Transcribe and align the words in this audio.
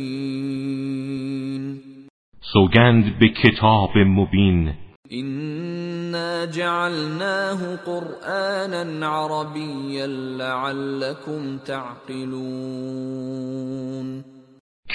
سوگند 2.52 3.18
به 3.18 3.28
کتاب 3.28 3.98
مبین. 3.98 4.83
إنا 5.20 6.44
جعلناه 6.44 7.76
قرآنا 7.76 9.06
عربيا 9.06 10.06
لعلكم 10.36 11.58
تعقلون 11.58 13.14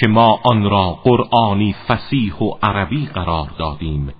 که 0.00 0.06
ما 0.08 0.38
آن 0.44 0.70
را 0.70 0.98
قرآنی 1.04 1.74
فسیح 1.88 2.42
و 2.42 2.54
عربی 2.62 3.06
قرار 3.14 3.50
دادیم. 3.58 4.14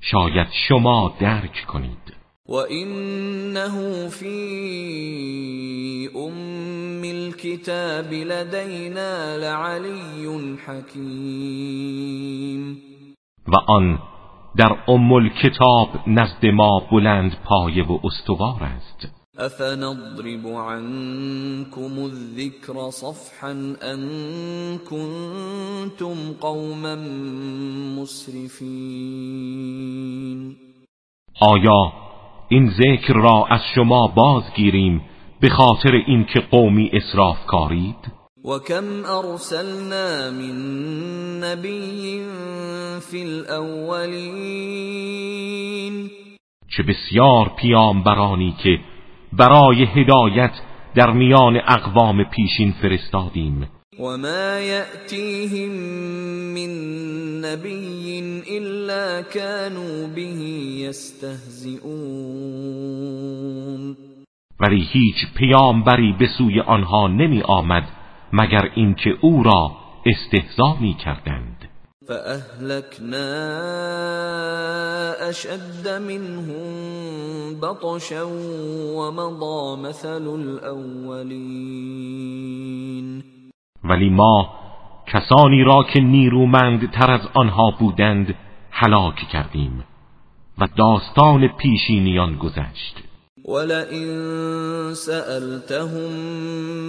شاید 0.00 0.48
شما 0.68 1.12
درک 1.20 1.66
کنید. 1.66 2.20
وإنه 2.48 4.08
في 4.08 4.40
أم 6.16 7.04
الكتاب 7.04 8.12
لدينا 8.12 9.38
لعلي 9.38 10.56
حكيم 10.66 12.10
و 13.48 13.56
آن 13.78 13.98
در 14.56 14.76
ام 14.88 15.28
کتاب 15.28 15.88
نزد 16.06 16.46
ما 16.46 16.82
بلند 16.92 17.36
پایه 17.44 17.84
و 17.84 17.98
استوار 18.04 18.62
است. 18.62 19.08
افنضرب 19.38 20.46
عنكم 20.46 21.98
الذكر 22.04 22.90
صفحا 22.90 23.50
ان 23.82 24.00
كنتم 24.78 26.32
قوما 26.40 26.96
مسرفين؟ 27.96 29.40
آیا 31.40 31.92
این 32.48 32.70
ذکر 32.70 33.14
را 33.14 33.46
از 33.50 33.60
شما 33.74 34.06
بازگیریم 34.06 35.00
به 35.40 35.48
خاطر 35.48 35.92
اینکه 36.06 36.40
قومی 36.40 36.90
اسراف 36.92 37.46
کارید 37.46 38.19
وكم 38.44 39.04
ارسلنا 39.06 40.30
من 40.30 40.56
نبی 41.40 42.22
فی 43.10 43.22
الاولین 43.22 44.80
چه 46.76 46.82
بسیار 46.82 47.52
پیامبرانی 47.56 48.54
که 48.62 48.78
برای 49.32 49.84
هدایت 49.84 50.52
در 50.94 51.10
میان 51.12 51.56
اقوام 51.66 52.24
پیشین 52.24 52.72
فرستادیم. 52.82 53.68
وما 53.98 54.60
يأتيهم 54.60 55.70
من 56.54 56.70
نبي 57.40 58.20
إلا 58.58 59.22
كانوا 59.22 60.06
به 60.14 60.30
يستهزئون 60.88 61.90
ولی 64.60 64.80
هیچ 64.92 65.16
پیامبری 65.36 66.12
به 66.18 66.26
سوی 66.38 66.60
آنها 66.60 67.08
نمی 67.08 67.42
آمد. 67.42 67.99
مگر 68.32 68.70
اینکه 68.74 69.10
او 69.20 69.42
را 69.42 69.72
استهزا 70.06 70.76
می 70.80 70.94
کردند 70.94 71.68
فأهلكنا 72.08 73.30
أشد 75.28 75.88
منهم 75.88 77.60
بطشا 77.60 78.26
ومضى 78.96 79.82
مثل 79.88 80.28
الأولين 80.28 81.70
ولی 83.84 84.10
ما 84.10 84.48
کسانی 85.06 85.64
را 85.64 85.82
که 85.92 86.00
نیرومند 86.00 86.90
تر 86.90 87.10
از 87.10 87.28
آنها 87.34 87.70
بودند 87.78 88.34
هلاک 88.70 89.14
کردیم 89.32 89.84
و 90.58 90.68
داستان 90.76 91.48
پیشینیان 91.48 92.36
گذشت. 92.36 93.09
ولئن 93.50 94.08
سألتهم 94.94 96.10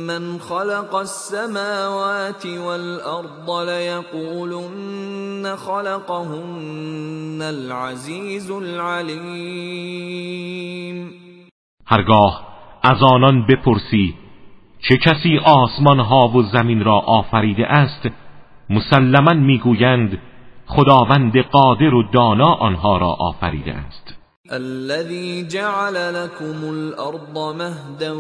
من 0.08 0.24
خلق 0.40 0.96
السماوات 0.96 2.46
والأرض 2.46 3.50
ليقولن 3.70 5.56
خلقهن 5.56 7.42
العزيز 7.42 8.52
العليم. 8.52 9.92
هرگاه 11.88 12.48
از 12.84 13.04
آنان 13.04 13.46
بپرسی 13.46 14.16
چه 14.90 14.98
کسی 14.98 15.38
آسمان 15.46 16.00
ها 16.00 16.28
و 16.28 16.44
زمین 16.44 16.84
را 16.84 17.00
آفریده 17.00 17.68
است 17.68 18.08
مسلما 18.70 19.34
می‌گویند 19.34 20.20
خداوند 20.68 21.38
قادر 21.38 21.94
و 21.94 22.04
دانا 22.14 22.54
آنها 22.54 22.98
را 22.98 23.08
آفریده 23.08 23.74
است. 23.74 24.21
الذي 24.54 25.48
جعل 25.48 26.24
لكم 26.24 26.70
الأرض 26.70 27.56
مهدا 27.56 28.12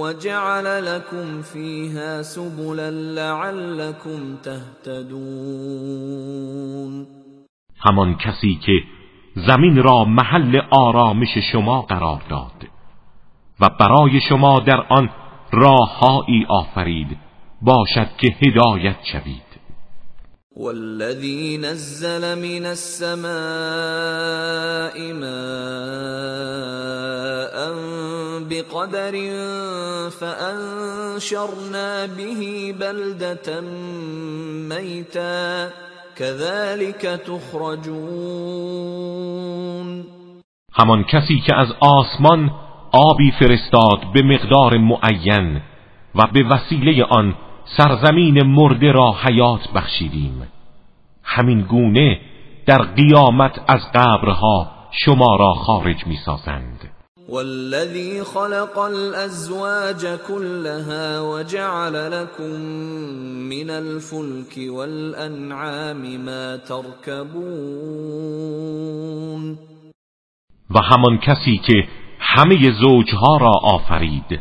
وجعل 0.00 0.86
لكم 0.86 1.42
فيها 1.42 2.22
سبلا 2.22 2.90
لعلكم 2.90 4.36
تهتدون. 4.36 5.42
همان 7.80 8.14
کسی 8.14 8.54
که 8.66 8.72
زمین 9.34 9.76
را 9.76 10.04
محل 10.04 10.60
آرامش 10.70 11.38
شما 11.52 11.82
قرار 11.82 12.22
داد 12.30 12.66
و 13.60 13.70
برای 13.80 14.20
شما 14.28 14.58
در 14.58 14.86
آن 14.88 15.10
راههایی 15.52 16.46
آفرید 16.48 17.18
باشد 17.62 18.08
که 18.18 18.28
هدایت 18.42 18.96
شوید. 19.12 19.51
والذي 20.56 21.58
نزل 21.58 22.38
من 22.38 22.66
السماء 22.66 23.32
ماء 25.12 26.52
بقدر 28.50 29.14
فأنشرنا 30.10 32.06
به 32.06 32.74
بلدة 32.80 33.60
ميتا 34.68 35.70
كذلك 36.16 37.02
تخرجون. 37.26 38.72
همان 40.74 41.04
کسی 41.04 41.40
که 41.46 41.54
از 41.56 41.68
آسمان 41.80 42.50
آبی 42.92 43.32
فرستاد 43.40 43.98
به 44.14 44.22
مقدار 44.22 44.78
معین 44.78 45.60
و 46.14 46.26
به 46.32 46.42
وسیله 46.42 47.04
آن 47.04 47.34
سرزمین 47.64 48.42
مرده 48.42 48.92
را 48.92 49.12
حیات 49.12 49.68
بخشیدیم. 49.74 50.42
همین 51.22 51.60
گونه 51.60 52.20
در 52.66 52.82
قیامت 52.82 53.60
از 53.68 53.80
قبرها 53.94 54.70
شما 54.90 55.36
را 55.36 55.54
خارج 55.54 56.06
می 56.06 56.16
سازند 56.26 56.90
والذي 57.28 58.24
خلق 58.24 58.78
الأزواج 58.78 60.06
كلها 60.28 61.20
وجعل 61.32 61.92
لكم 61.92 62.60
من 63.48 63.70
الفلك 63.70 64.58
والأنعام 64.68 66.16
ما 66.16 66.56
تركبون 66.56 67.32
و 70.70 70.78
همان 70.82 71.18
کسی 71.18 71.60
که 71.66 71.88
همه 72.18 72.70
زوجها 72.80 73.36
را 73.36 73.52
آفرید 73.62 74.40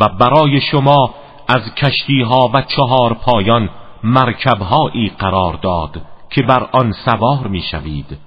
و 0.00 0.08
برای 0.08 0.60
شما 0.70 1.14
از 1.48 1.62
کشتی 1.82 2.22
ها 2.22 2.50
و 2.54 2.62
چهار 2.76 3.14
پایان 3.14 3.70
مرکب 4.04 4.58
قرار 5.18 5.58
داد 5.62 6.02
که 6.30 6.42
بر 6.42 6.68
آن 6.72 6.92
سوار 7.04 7.46
می 7.48 7.62
شوید 7.70 8.18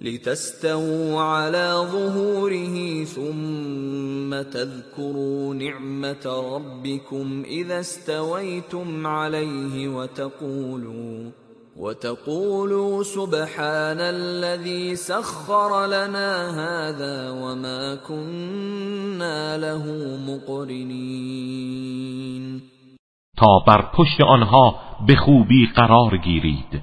لتستووا 0.00 1.22
على 1.22 1.72
ظهوره 1.92 3.04
ثم 3.04 4.42
تذكروا 4.42 5.54
نعمة 5.54 6.26
ربكم 6.54 7.42
إذا 7.46 7.80
استويتم 7.80 9.06
عليه 9.06 9.88
وتقولوا 9.88 11.30
وتقولوا 11.76 13.02
سبحان 13.02 14.00
الذي 14.00 14.96
سخر 14.96 15.86
لنا 15.86 16.50
هذا 16.50 17.30
وما 17.30 17.94
كنا 17.94 19.58
له 19.58 19.86
مقرنين 20.28 21.52
تا 23.42 23.58
بر 23.58 23.82
پشت 23.82 24.20
آنها 24.20 24.74
به 25.06 25.16
خوبی 25.16 25.66
قرار 25.74 26.16
گیرید. 26.16 26.82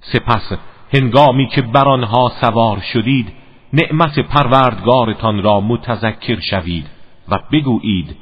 سپس 0.00 0.58
هنگامی 0.94 1.48
که 1.48 1.62
بر 1.62 1.88
آنها 1.88 2.32
سوار 2.40 2.80
شدید 2.92 3.32
نعمت 3.72 4.18
پروردگارتان 4.18 5.42
را 5.42 5.60
متذکر 5.60 6.40
شوید 6.40 6.86
و 7.28 7.38
بگویید 7.52 8.16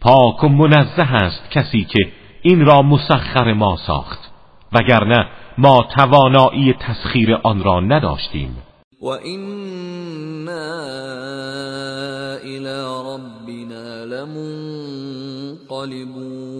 پاک 0.00 0.44
و 0.44 0.48
منزه 0.48 1.02
است 1.02 1.50
کسی 1.50 1.84
که 1.84 2.12
این 2.42 2.66
را 2.66 2.82
مسخر 2.82 3.52
ما 3.52 3.76
ساخت 3.76 4.32
وگرنه 4.72 5.28
ما 5.58 5.86
توانایی 5.96 6.72
تسخیر 6.72 7.38
آن 7.42 7.62
را 7.62 7.80
نداشتیم. 7.80 8.56
و 9.02 9.06
اینا 9.06 10.52
الى 12.44 12.82
ربنا 13.06 14.04
لمنقلبون 15.80 16.52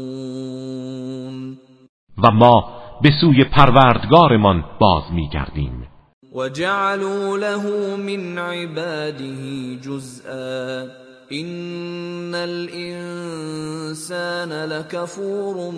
و 2.24 2.30
ما 2.30 2.64
به 3.02 3.10
سوی 3.20 3.44
پروردگارمان 3.44 4.64
باز 4.80 5.02
میگردیم. 5.12 5.88
و 6.36 6.48
جعلوا 6.48 7.36
له 7.36 7.96
من 7.96 8.38
عباده 8.38 9.76
جزءا. 9.76 10.86
این 11.28 12.34
الانسان 12.34 13.72
لکفور 14.52 15.72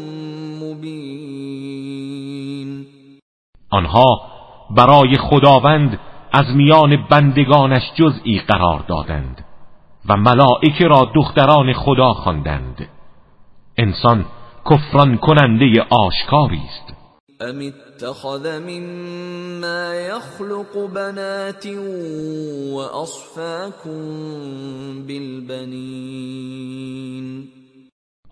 مبین. 0.62 1.64
آنها 3.70 4.20
برای 4.70 5.18
خداوند 5.18 6.00
از 6.32 6.46
میان 6.56 6.96
بندگانش 7.10 7.82
جزئی 7.94 8.38
قرار 8.48 8.84
دادند 8.88 9.44
و 10.08 10.16
ملائکه 10.16 10.84
را 10.84 11.10
دختران 11.14 11.72
خدا 11.72 12.12
خواندند. 12.12 12.88
انسان 13.78 14.24
کفران 14.70 15.16
کننده 15.16 15.82
آشکاری 15.90 16.62
است. 16.64 16.94
ام 17.40 17.60
اتخذ 17.60 18.60
مما 18.60 19.94
يخلق 19.94 20.86
بنات 20.94 21.66
واصفاكم 22.72 24.00
بالبنین. 25.06 26.64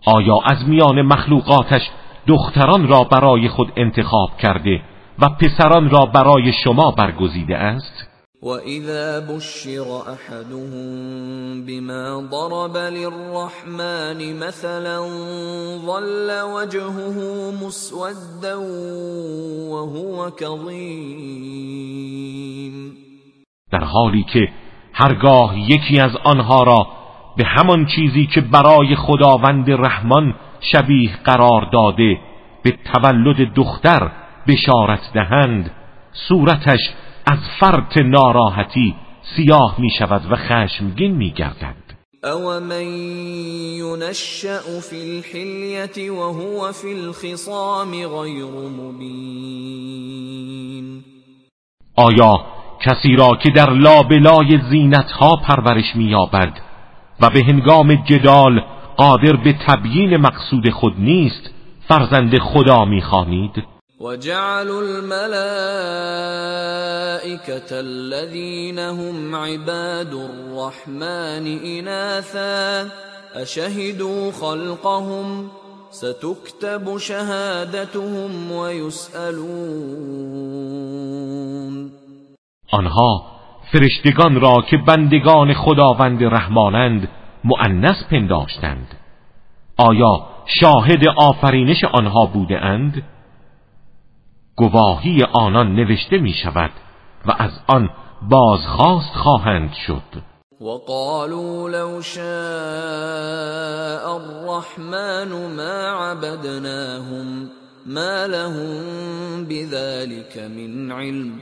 آیا 0.05 0.39
از 0.45 0.67
میان 0.67 1.01
مخلوقاتش 1.01 1.81
دختران 2.27 2.87
را 2.87 3.03
برای 3.03 3.49
خود 3.49 3.71
انتخاب 3.77 4.37
کرده 4.41 4.81
و 5.19 5.29
پسران 5.29 5.89
را 5.89 6.05
برای 6.05 6.53
شما 6.63 6.91
برگزیده 6.91 7.57
است؟ 7.57 8.12
وَإِذَا 8.43 9.19
بُشِّرَ 9.19 9.87
أَحَدُهُم 10.13 11.65
بِمَا 11.65 12.05
ضَرَبَ 12.35 12.75
لِلرَّحْمَنِ 12.77 14.19
مَثَلًا 14.39 14.97
ظَلَّ 15.89 16.29
وَجْهُهُ 16.55 17.17
مُسْوَدًّا 17.63 18.55
وَهُوَ 19.73 20.29
كَظِيمٌ. 20.29 21.53
در 23.71 23.83
حالی 23.83 24.23
که 24.23 24.47
هرگاه 24.93 25.59
یکی 25.59 25.99
از 25.99 26.15
آنها 26.23 26.63
را 26.63 26.87
به 27.37 27.43
همان 27.45 27.85
چیزی 27.85 28.25
که 28.25 28.41
برای 28.41 28.95
خداوند 28.95 29.71
رحمان 29.71 30.35
شبیه 30.59 31.17
قرار 31.23 31.69
داده 31.73 32.17
به 32.63 32.77
تولد 32.93 33.53
دختر 33.53 34.11
بشارت 34.47 35.01
دهند 35.13 35.71
صورتش 36.27 36.79
از 37.25 37.39
فرط 37.59 37.97
ناراحتی 37.97 38.95
سیاه 39.35 39.75
می 39.79 39.89
شود 39.99 40.31
و 40.31 40.35
خشمگین 40.35 41.15
می 41.15 41.31
گردد. 41.31 41.83
او 42.23 42.59
من 42.59 42.87
ينشأ 43.77 44.79
في 44.89 44.95
الحلیت 44.95 45.97
وهو 45.97 46.71
في 46.71 46.93
الخصام 46.93 47.91
غیر 47.91 48.45
مبین 48.79 50.23
آیا 51.95 52.45
کسی 52.81 53.15
را 53.15 53.37
که 53.43 53.49
در 53.49 53.69
لابلای 53.69 54.59
زینتها 54.69 55.35
پرورش 55.35 55.95
مییابد 55.95 56.53
و 57.19 57.29
به 57.29 57.43
هنگام 57.43 57.95
جدال 57.95 58.61
قادر 58.97 59.35
به 59.35 59.53
تبیین 59.67 60.17
مقصود 60.17 60.69
خود 60.69 60.99
نیست 60.99 61.53
فرزند 61.87 62.39
خدا 62.39 62.85
می‌خوانید 62.85 63.72
وجعلوا 63.99 64.81
الملائكة 64.81 65.23
الذين 67.71 68.79
هم 68.79 69.35
عباد 69.35 70.13
الرحمن 70.13 71.47
إناثا 71.65 72.89
أشهدوا 73.33 74.31
خلقهم 74.31 75.49
ستكتب 75.91 76.97
شهادتهم 76.97 78.51
ويسألون 78.51 79.93
آنها 82.73 83.23
فرشتگان 83.71 84.41
را 84.41 84.55
که 84.69 84.77
بندگان 84.77 85.53
خداوند 85.53 86.23
رحمانند 86.23 87.09
مؤنث 87.43 88.03
پنداشتند 88.11 88.87
آیا 89.77 90.25
شاهد 90.61 91.07
آفرینش 91.17 91.83
آنها 91.83 92.25
بوده 92.25 92.59
اند؟ 92.59 93.03
گواهی 94.55 95.23
آنان 95.33 95.75
نوشته 95.75 96.17
می 96.17 96.33
شود 96.43 96.71
و 97.25 97.31
از 97.39 97.51
آن 97.67 97.89
بازخواست 98.29 99.15
خواهند 99.15 99.73
شد. 99.73 100.03
وقالوا 100.61 101.69
لو 101.69 102.01
شاء 102.01 102.23
الرحمن 104.15 105.55
ما 105.55 106.05
عبدناهم 106.11 107.49
ما 107.85 108.25
لهم 108.25 109.45
بذلك 109.45 110.37
من 110.37 110.91
علم 110.91 111.41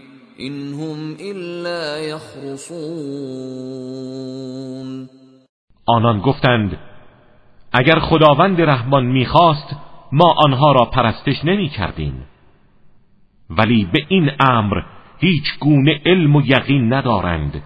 هم 0.74 1.18
الا 1.20 2.00
يخرصون. 2.00 3.42
آنان 5.86 6.22
گفتند 6.22 6.78
اگر 7.74 8.00
خداوند 8.00 8.62
رحمان 8.62 9.06
می‌خواست 9.06 9.76
ما 10.12 10.36
آنها 10.46 10.72
را 10.72 10.86
پرستش 10.86 11.46
نمی 11.46 11.70
کردیم 11.70 12.26
ولی 13.58 13.88
به 13.94 14.06
این 14.08 14.32
امر 14.40 14.82
هیچ 15.20 15.60
گونه 15.60 16.02
علم 16.06 16.36
و 16.36 16.42
یقین 16.46 16.94
ندارند 16.94 17.64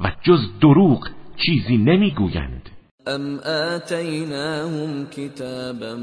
و 0.00 0.12
جز 0.22 0.58
دروغ 0.60 1.08
چیزی 1.36 1.76
نمی‌گویند. 1.76 2.70
ام 3.06 3.38
آتیناهم 3.74 5.06
کتابا 5.06 5.96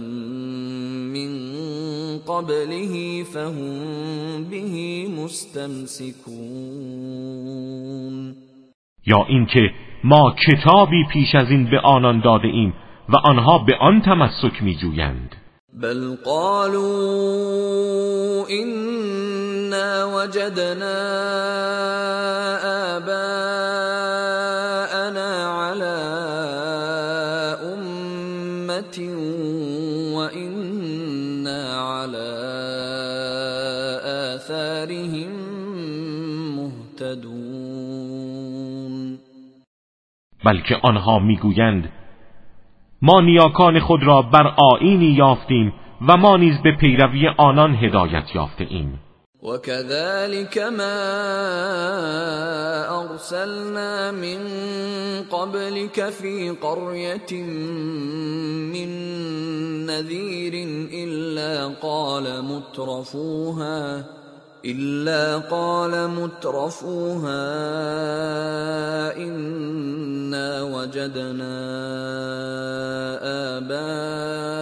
من 1.14 1.32
قبله 2.28 3.24
فهم 3.24 4.44
به 4.50 4.62
مستمسکون. 5.24 6.36
یا 9.08 9.26
اینکه 9.30 9.72
ما 10.04 10.36
کتابی 10.48 11.04
پیش 11.12 11.36
از 11.36 11.52
این 11.52 11.66
به 11.66 11.80
آنان 11.80 12.20
داده 12.20 12.48
ایم 12.48 12.74
و 13.10 13.16
آنها 13.18 13.58
به 13.58 13.76
آن 13.76 14.02
تمسک 14.02 14.64
میجویند. 14.64 15.36
بل 15.76 16.18
قالوا 16.26 17.70
إنا 18.50 20.06
وجدنا 20.06 20.96
آباءنا 22.96 24.16
على 25.48 25.98
أمة 27.74 28.98
وإنا 30.16 31.62
على 31.82 32.32
آثارهم 34.06 35.32
مهتدون 36.56 38.06
بلکه 40.46 40.76
آنها 40.84 41.20
میگویند 41.20 41.90
ما 43.02 43.22
نیاکان 43.22 43.80
خود 43.80 44.04
را 44.04 44.22
بر 44.22 44.54
آینی 44.58 45.06
یافتیم 45.06 45.74
و 46.08 46.18
ما 46.18 46.38
نیز 46.38 46.62
به 46.64 46.72
پیروی 46.72 47.28
آنان 47.38 47.76
هدایت 47.76 48.36
یافته 48.36 48.68
ایم 48.70 49.00
وكذلك 49.44 50.58
ما 50.58 51.02
ارسلنا 53.02 54.12
من 54.12 54.40
قبلك 55.32 56.10
في 56.10 56.50
قرية 56.62 57.44
من 58.74 58.90
نذير 59.86 60.54
إلا 60.94 61.68
قال 61.82 62.46
مترفوها 62.46 64.06
إلا 64.66 65.38
قال 65.38 66.10
مترفوها 66.10 67.46
إنا 69.18 70.62
وجدنا 70.62 71.56
آباءنا 73.58 74.60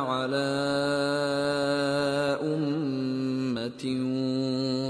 على 0.00 0.50
أمة 2.42 3.84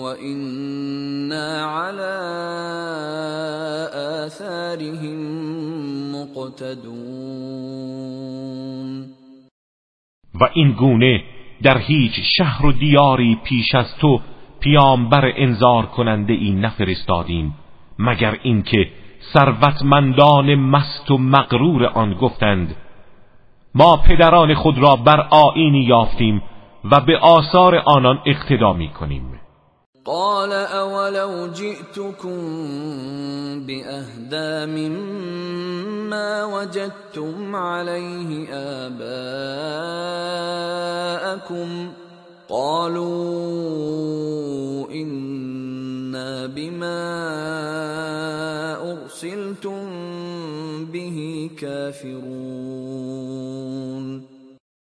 وإنا 0.03 1.65
على 1.65 2.17
آثارهم 4.25 5.21
مقتدون. 6.13 7.57
و 10.41 10.45
این 10.55 10.73
گونه 10.73 11.36
در 11.63 11.79
هیچ 11.79 12.13
شهر 12.37 12.67
و 12.67 12.73
دیاری 12.73 13.39
پیش 13.45 13.75
از 13.75 13.97
تو 13.97 14.21
پیامبر 14.61 15.33
انذار 15.37 15.87
کننده 15.87 16.33
ای 16.33 16.53
نفرستادیم 16.53 17.55
مگر 17.99 18.39
اینکه 18.43 18.89
ثروتمندان 19.33 20.55
مست 20.55 21.11
و 21.11 21.19
مغرور 21.19 21.87
آن 21.87 22.15
گفتند 22.15 22.77
ما 23.75 23.97
پدران 23.97 24.55
خود 24.55 24.79
را 24.79 24.97
بر 24.97 25.21
آینی 25.31 25.81
یافتیم 25.81 26.43
و 26.85 27.01
به 27.01 27.19
آثار 27.19 27.83
آنان 27.87 28.19
اقتدا 28.27 28.73
می 28.73 28.89
کنیم 28.89 29.23
قال 30.07 30.53
أولو 30.53 31.47
جئتكم 31.47 32.41
باهدا 33.67 34.67
مما 34.67 36.45
وجدتم 36.45 37.57
عليه 37.57 38.49
آباءكم 38.87 39.29
قالوا 42.49 43.67
إنا 44.91 46.47
بما 46.47 47.03
أرسلتم 48.93 49.87
به 50.93 51.51
كافرون. 51.59 53.17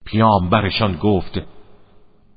پیامبرشان 0.05 0.97
گفت 1.03 1.39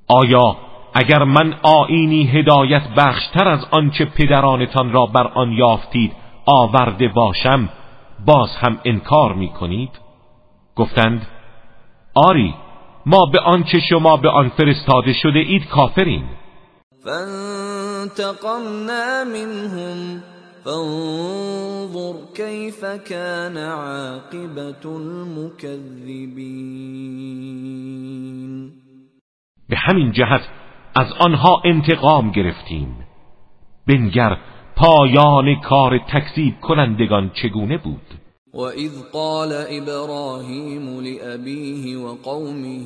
آیا 0.09 0.68
اگر 1.01 1.25
من 1.25 1.55
آینی 1.63 2.27
هدایت 2.27 2.83
بخشتر 2.97 3.49
از 3.49 3.61
آنچه 3.71 4.05
پدرانتان 4.05 4.93
را 4.93 5.07
بر 5.07 5.27
آن 5.27 5.53
یافتید 5.53 6.13
آورده 6.47 7.09
باشم 7.09 7.69
باز 8.27 8.49
هم 8.61 8.81
انکار 8.85 9.35
می 9.35 9.49
کنید 9.49 9.91
گفتند 10.77 11.27
آری 12.15 12.55
ما 13.07 13.27
به 13.33 13.41
آنچه 13.41 13.81
شما 13.81 14.17
به 14.17 14.29
آن 14.29 14.49
فرستاده 14.49 15.13
شده 15.13 15.39
اید 15.39 15.69
کافرین 15.69 16.25
فانتقمنا 17.05 18.45
منهم 19.25 20.23
فانظر 20.65 22.13
كيف 22.37 22.85
كان 23.09 23.57
عاقبت 23.57 24.87
المكذبین 24.87 26.09
به 29.69 29.77
همین 29.77 30.13
جهت 30.13 30.41
از 30.99 31.07
آنها 31.19 31.63
انتقام 31.65 32.31
گرفتیم. 32.31 32.97
بنگر 33.89 34.37
پایان 34.77 35.61
کار 35.61 35.99
تکذیب 35.99 36.61
کنندگان 36.61 37.31
چگونه 37.31 37.79
بود؟ 37.79 38.03
و 38.55 38.61
اذ 38.61 39.03
قال 39.13 39.53
ابراهیم 39.53 41.01
لأبیه 41.01 41.99
و 41.99 42.15
قومه 42.25 42.81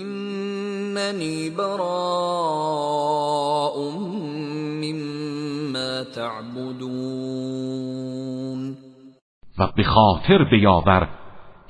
اننی 0.00 1.50
براء 1.50 1.78
مما 4.82 6.04
تعبدون 6.14 7.58
و 9.58 9.68
به 9.76 9.82
خاطر 9.82 10.44
بیاور 10.44 11.08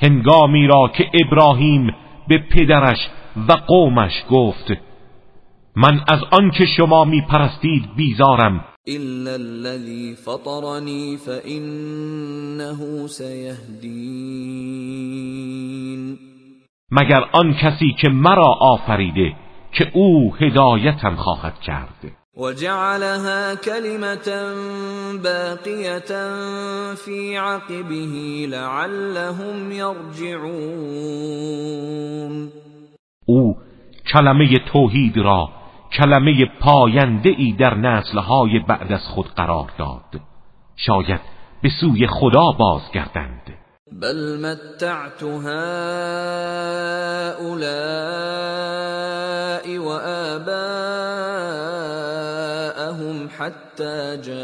هنگامی 0.02 0.66
را 0.66 0.90
که 0.96 1.10
ابراهیم 1.24 1.94
به 2.28 2.38
پدرش 2.38 2.98
و 3.48 3.52
قومش 3.52 4.24
گفت 4.30 4.72
من 5.76 6.00
از 6.08 6.20
آنچه 6.30 6.66
شما 6.76 7.04
می 7.04 7.22
پرستید 7.30 7.82
بیزارم. 7.96 8.64
الا 8.86 9.34
الذي 9.34 10.14
فطرني 10.14 11.16
فانه 11.16 13.06
سيهدين. 13.06 14.58
مگر 16.90 17.24
آن 17.32 17.54
کسی 17.54 17.94
که 18.00 18.08
مرا 18.08 18.54
آفریده 18.60 19.36
که 19.72 19.90
او 19.94 20.36
هدایتم 20.36 21.16
خواهد 21.16 21.60
کرد. 21.60 22.12
وجعلها 22.36 23.54
كلمة 23.54 24.54
باقية 25.22 26.12
في 26.94 27.36
عقبه 27.36 28.46
لعلهم 28.50 29.72
يرجعون. 29.72 31.28
کلمه 34.12 34.58
توحید 34.72 35.16
را 35.16 35.48
کلمه 35.92 36.46
پاینده 36.60 37.28
ای 37.28 37.52
در 37.52 37.74
نسلهای 37.74 38.58
بعد 38.58 38.92
از 38.92 39.06
خود 39.06 39.26
قرار 39.26 39.70
داد. 39.78 40.20
شاید 40.76 41.20
به 41.62 41.68
سوی 41.80 42.06
خدا 42.06 42.52
بازگردند. 42.52 43.42
بل 43.92 44.38
متعت 44.40 45.22
هؤلاء 45.22 45.58
و 49.78 49.88
آباءهم 50.38 50.88
حتى 53.38 54.16
جاءهم 54.16 54.38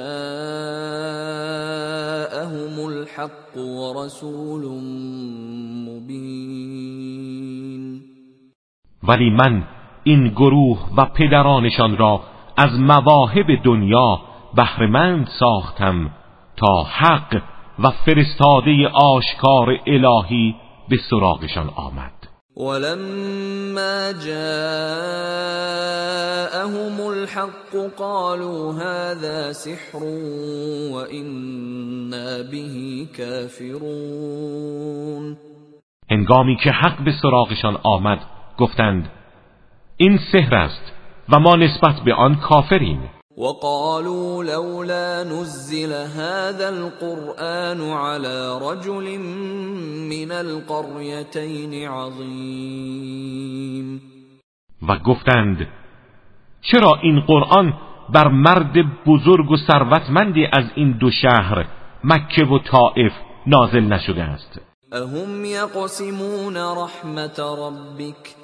الحق 2.86 3.56
ورسول 3.56 4.64
ولی 9.08 9.30
من 9.30 9.64
این 10.04 10.28
گروه 10.28 10.78
و 10.96 11.04
پدرانشان 11.04 11.96
را 11.96 12.20
از 12.56 12.80
مواهب 12.80 13.46
دنیا 13.64 14.20
بهرهمند 14.54 15.28
ساختم 15.40 16.10
تا 16.56 16.82
حق 16.82 17.42
و 17.78 17.90
فرستاده 17.90 18.88
آشکار 18.88 19.78
الهی 19.86 20.54
به 20.88 20.96
سراغشان 21.10 21.70
آمد. 21.76 22.12
ولما 22.56 24.12
جاءهم 24.26 24.66
الحق 27.00 27.76
قالوا 27.96 28.72
هذا 28.72 29.52
سحر 29.52 30.04
وإنا 30.92 32.42
به 32.50 33.06
كافرون 33.16 34.44
هنگامی 36.10 36.56
که 36.56 36.70
حق 36.70 37.04
به 37.04 37.12
سراغشان 37.22 37.76
آمد 37.82 38.18
گفتند 38.58 39.10
این 39.96 40.18
سحر 40.32 40.54
است 40.54 40.92
و 41.28 41.40
ما 41.40 41.56
نسبت 41.56 42.00
به 42.04 42.14
آن 42.14 42.34
کافریم. 42.34 43.10
وقالوا 43.38 44.42
لولا 44.42 45.24
نزل 45.24 45.92
هذا 45.92 46.68
القرآن 46.68 47.80
على 47.80 48.58
رجل 48.62 49.18
من 50.10 50.32
القريتين 50.32 51.88
عظیم 51.88 53.34
و 54.88 54.98
گفتند 54.98 55.68
چرا 56.62 56.98
این 57.02 57.20
قرآن 57.20 57.74
بر 58.08 58.28
مرد 58.28 58.72
بزرگ 59.06 59.50
و 59.50 59.56
ثروتمندی 59.56 60.46
از 60.52 60.64
این 60.74 60.92
دو 60.92 61.10
شهر 61.10 61.66
مکه 62.04 62.44
و 62.44 62.58
طائف 62.58 63.12
نازل 63.46 63.84
نشده 63.84 64.22
است؟ 64.22 64.60
اهم 64.92 65.44
یقسمون 65.44 66.56
رحمت 66.56 67.40
ربک 67.40 68.43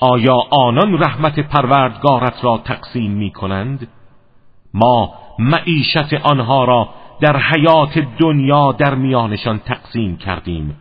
آیا 0.00 0.36
آنان 0.50 1.02
رحمت 1.02 1.40
پروردگارت 1.40 2.44
را 2.44 2.58
تقسیم 2.58 3.10
می 3.10 3.30
کنند؟ 3.30 3.88
ما 4.74 5.14
معیشت 5.38 6.14
آنها 6.22 6.64
را 6.64 6.88
در 7.20 7.36
حیات 7.36 7.98
دنیا 7.98 8.72
در 8.72 8.94
میانشان 8.94 9.58
تقسیم 9.58 10.16
کردیم 10.16 10.76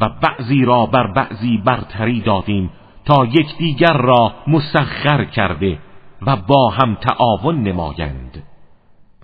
و 0.00 0.08
بعضی 0.08 0.64
را 0.64 0.86
بر 0.86 1.06
بعضی 1.06 1.58
برتری 1.64 2.20
دادیم 2.20 2.70
تا 3.04 3.24
یکدیگر 3.24 3.96
را 3.96 4.32
مسخر 4.46 5.24
کرده 5.24 5.78
و 6.22 6.36
با 6.36 6.70
هم 6.70 6.94
تعاون 6.94 7.62
نمایند 7.62 8.42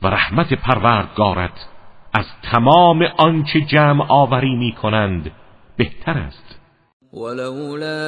و 0.02 0.06
رحمت 0.06 0.54
پروردگارت 0.54 1.68
از 2.14 2.26
تمام 2.42 3.02
آنچه 3.18 3.60
جمع 3.60 4.04
آوری 4.08 4.54
می 4.54 4.72
کنند 4.72 5.30
بهتر 5.76 6.18
است 6.18 6.61
ولولا 7.12 8.02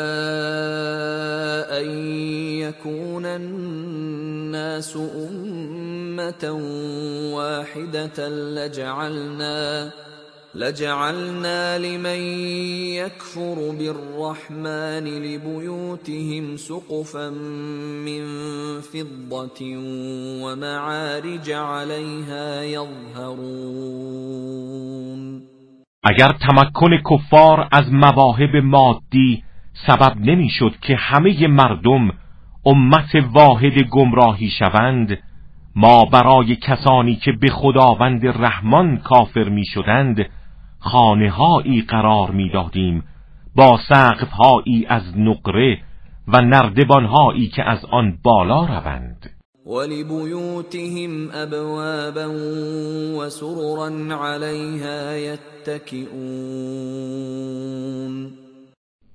أن 1.81 1.89
يكون 2.65 3.27
الناس 3.27 4.97
أمة 4.97 6.45
واحدة 7.35 8.29
لجعلنا 8.29 9.91
لجعلنا 10.55 11.79
لمن 11.79 12.21
يكفر 12.95 13.71
بالرحمن 13.79 15.05
لبيوتهم 15.23 16.57
سقفا 16.57 17.31
من 17.31 18.25
فضة 18.81 19.61
ومعارج 20.43 21.51
عليها 21.51 22.63
يظهرون. 22.63 23.75
اگر 26.05 26.29
تمکن 26.29 26.97
کفار 26.97 27.69
از 27.73 27.93
مواهب 27.93 28.57
مادی 28.57 29.43
سبب 29.87 30.17
نمی‌شد 30.17 30.77
که 30.81 30.97
همه 30.97 31.47
مردم 31.47 32.11
امت 32.67 33.15
واحد 33.33 33.79
گمراهی 33.79 34.51
شوند 34.51 35.19
ما 35.77 36.05
برای 36.05 36.57
کسانی 36.57 37.17
که 37.17 37.33
به 37.33 37.51
خداوند 37.51 38.27
رحمان 38.27 38.97
کافر 38.97 39.49
می 39.49 39.65
شدند 39.65 40.27
خانههایی 40.79 41.81
قرار 41.81 42.31
می 42.31 42.51
دادیم 42.51 43.05
با 43.57 43.81
سقفهایی 43.89 44.87
از 44.89 45.19
نقره 45.19 45.79
و 46.29 46.41
نردبانهایی 46.41 47.47
که 47.47 47.63
از 47.71 47.85
آن 47.85 48.19
بالا 48.23 48.65
روند. 48.65 49.34
ولبيوتهم 49.67 51.31
ابوابا 51.33 52.27
وسررا 53.17 54.15
عليها 54.15 55.17
يتكئون. 55.17 56.15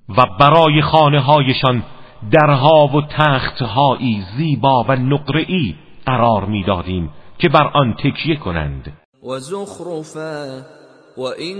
و 0.09 0.25
برای 0.39 0.81
خانه 0.81 1.21
هایشان 1.21 1.83
درها 2.31 2.87
و 2.87 3.01
تختهایی 3.01 4.23
زیبا 4.37 4.83
و 4.83 4.91
نقره‌ای 4.91 5.75
قرار 6.05 6.45
می‌دادیم 6.45 7.09
که 7.39 7.49
بر 7.49 7.71
آن 7.73 7.93
تکیه 7.93 8.35
کنند. 8.35 8.93
و 9.23 9.39
زخرفا 9.39 10.65
و 11.17 11.21
این 11.21 11.59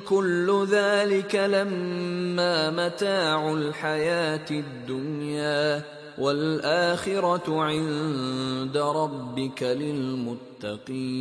كل 0.00 0.64
ذلك 0.64 1.34
لما 1.34 2.70
متاع 2.70 3.44
الحیات 3.44 4.52
الدنیا. 4.52 5.82
والآخرة 6.18 7.64
عند 7.64 8.76
ربك 8.76 9.62
للمتقین 9.62 11.14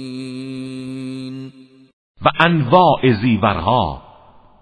و 2.21 2.29
انواع 2.39 3.13
زیورها 3.21 4.01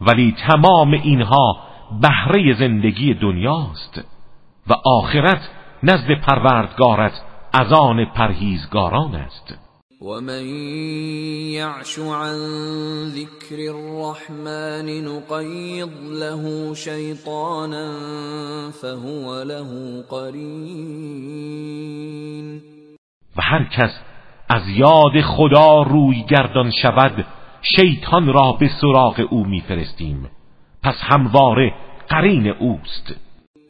ولی 0.01 0.35
تمام 0.47 0.91
اینها 0.91 1.57
بهره 2.01 2.53
زندگی 2.59 3.13
دنیاست 3.13 4.01
و 4.67 4.73
آخرت 4.85 5.49
نزد 5.83 6.11
پروردگارت 6.11 7.21
از 7.53 7.73
آن 7.73 8.05
پرهیزگاران 8.05 9.15
است. 9.15 9.70
ومن 10.01 10.45
يعش 11.53 11.99
عن 11.99 12.35
ذكر 13.05 13.55
الرحمن 13.55 15.05
نقيض 15.05 15.89
له 16.03 16.73
شيطانا 16.73 17.87
فهو 18.81 19.43
له 19.43 20.01
قرين 20.09 21.51
و 23.37 23.41
هر 23.41 23.63
کس 23.63 23.99
از 24.49 24.61
یاد 24.67 25.21
خدا 25.21 25.83
روی 25.83 26.23
گردان 26.29 26.71
شود 26.81 27.25
شیطان 27.61 28.33
را 28.33 28.51
به 28.51 28.69
سراغ 28.81 29.27
او 29.29 29.45
میفرستیم. 29.45 30.29
پس 30.83 30.95
همواره 31.01 31.73
قرین 32.09 32.47
اوست. 32.47 33.15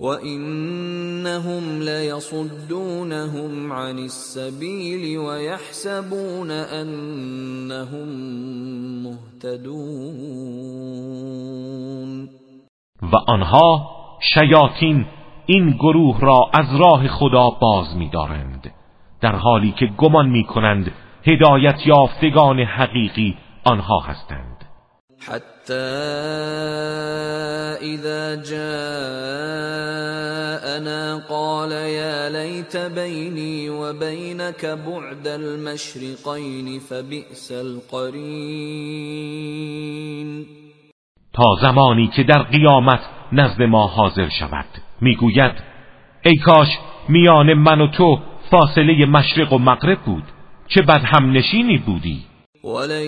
وَإِنَّهُمْ 0.01 1.63
لَيَصُدُّونَهُمْ 1.83 3.53
عَنِ 3.73 3.97
السَّبِيلِ 3.99 5.17
وَيَحْسَبُونَ 5.17 6.51
أَنَّهُمْ 6.51 8.09
مُهْتَدُونَ 9.03 10.61
و 13.01 13.15
آنها 13.27 13.89
شیاطین 14.33 15.05
این 15.45 15.71
گروه 15.71 16.19
را 16.19 16.49
از 16.53 16.75
راه 16.79 17.07
خدا 17.07 17.49
باز 17.49 17.97
می‌دارند 17.97 18.71
در 19.21 19.35
حالی 19.35 19.71
که 19.71 19.85
گمان 19.85 20.29
می‌کنند 20.29 20.91
هدایت 21.27 21.87
یافتگان 21.87 22.59
حقیقی 22.59 23.37
آنها 23.63 23.99
هستند. 23.99 24.50
حتى 25.27 25.73
إذا 27.81 28.35
جاءنا 28.35 29.61
قال 31.29 31.71
يا 31.71 32.29
ليت 32.29 32.77
بيني 32.77 33.69
وبينك 33.69 34.65
بعد 34.65 35.27
المشرقين 35.27 36.79
فبئس 36.79 37.51
القرين. 37.51 39.01
تا 41.33 41.55
زمانی 41.61 42.07
که 42.07 42.23
در 42.23 42.43
قیامت 42.43 42.99
نزد 43.31 43.61
ما 43.61 43.87
حاضر 43.87 44.29
شود 44.29 44.65
می‌گوید 45.01 45.51
ای 46.25 46.35
کاش 46.35 46.67
میان 47.09 47.53
من 47.53 47.81
و 47.81 47.87
تو 47.87 48.19
فاصله 48.51 49.05
مشرق 49.05 49.53
و 49.53 49.57
مغرب 49.57 49.99
بود 49.99 50.23
چه 50.67 50.81
بد 50.81 51.01
هم 51.05 51.31
نشینی 51.31 51.77
بودی؟ 51.77 52.30
ولن 52.63 53.07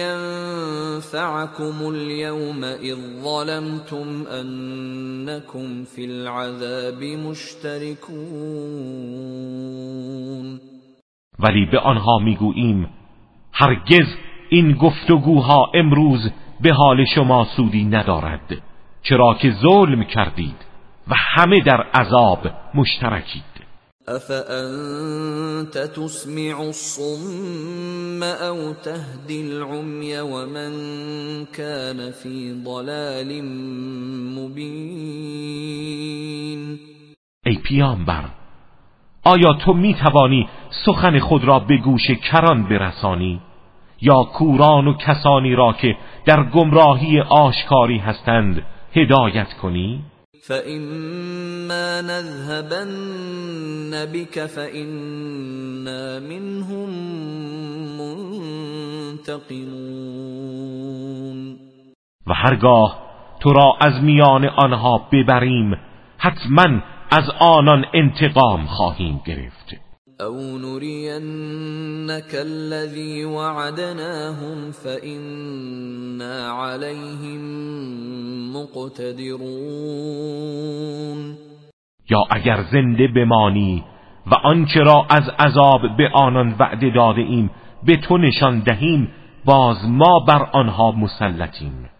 ينفعكم 0.00 1.74
اليوم 1.88 2.64
إذ 2.64 2.96
ظلمتم 3.22 4.26
أنكم 4.26 5.84
في 5.84 6.04
العذاب 6.04 7.02
مشتركون. 7.04 8.14
ولی 11.38 11.66
به 11.72 11.78
آنها 11.78 12.18
می‌گوییم 12.18 12.88
هرگز 13.52 14.06
این 14.48 14.72
گفتگوها 14.72 15.70
امروز 15.74 16.30
به 16.60 16.72
حال 16.72 17.04
شما 17.14 17.46
سودی 17.56 17.84
ندارد 17.84 18.62
چرا 19.02 19.34
که 19.34 19.50
ظلم 19.62 20.04
کردید 20.04 20.56
و 21.08 21.14
همه 21.34 21.60
در 21.60 21.82
عذاب 21.82 22.50
مشترکید. 22.74 23.63
افانت 24.08 25.78
تسمع 25.78 26.60
الصم 26.60 28.22
او 28.22 28.72
تهدي 28.72 29.40
العمي 29.40 30.20
ومن 30.20 30.72
كان 31.44 32.10
في 32.10 32.52
ضلال 32.64 33.42
مبين 34.36 35.24
ای 37.46 37.54
پیامبر 37.54 38.24
آیا 39.24 39.52
تو 39.64 39.72
می 39.72 39.94
توانی 39.94 40.48
سخن 40.86 41.18
خود 41.18 41.44
را 41.44 41.58
به 41.58 41.76
گوش 41.76 42.10
کران 42.10 42.68
برسانی؟ 42.68 43.40
یا 44.02 44.22
کوران 44.22 44.88
و 44.88 44.94
کسانی 44.96 45.54
را 45.54 45.72
که 45.72 45.96
در 46.26 46.42
گمراهی 46.42 47.20
آشکاری 47.20 47.98
هستند 47.98 48.62
هدایت 48.94 49.52
کنی؟ 49.62 50.04
فإما 50.48 52.00
نذهبن 52.00 53.92
بك 54.12 54.46
فإنا 54.46 56.20
منهم 56.20 56.90
منتقمون 59.18 59.78
و 62.26 62.32
هرگاه 62.34 62.98
تو 63.40 63.52
را 63.52 63.76
از 63.80 64.02
میان 64.02 64.44
آنها 64.44 65.08
ببریم 65.12 65.76
حتما 66.18 66.82
از 67.10 67.30
آنان 67.40 67.84
انتقام 67.94 68.66
خواهیم 68.66 69.20
گرفت. 69.26 69.83
او 70.20 70.58
نرينك 70.58 72.34
الذي 72.34 73.24
وعدناهم 73.24 74.70
فإنا 74.70 76.50
عليهم 76.50 77.42
مقتدرون 78.56 79.44
یا 82.10 82.18
اگر 82.30 82.64
زنده 82.72 83.08
بمانی 83.16 83.84
و 84.26 84.34
آنچه 84.34 84.80
را 84.80 85.06
از 85.10 85.22
عذاب 85.38 85.80
به 85.98 86.08
آنان 86.14 86.54
وعده 86.58 86.90
داده 86.94 87.20
ایم 87.20 87.50
به 87.86 87.96
تو 87.96 88.18
نشان 88.18 88.60
دهیم 88.60 89.08
باز 89.44 89.76
ما 89.88 90.20
بر 90.28 90.48
آنها 90.52 90.92
مسلطیم. 90.92 91.90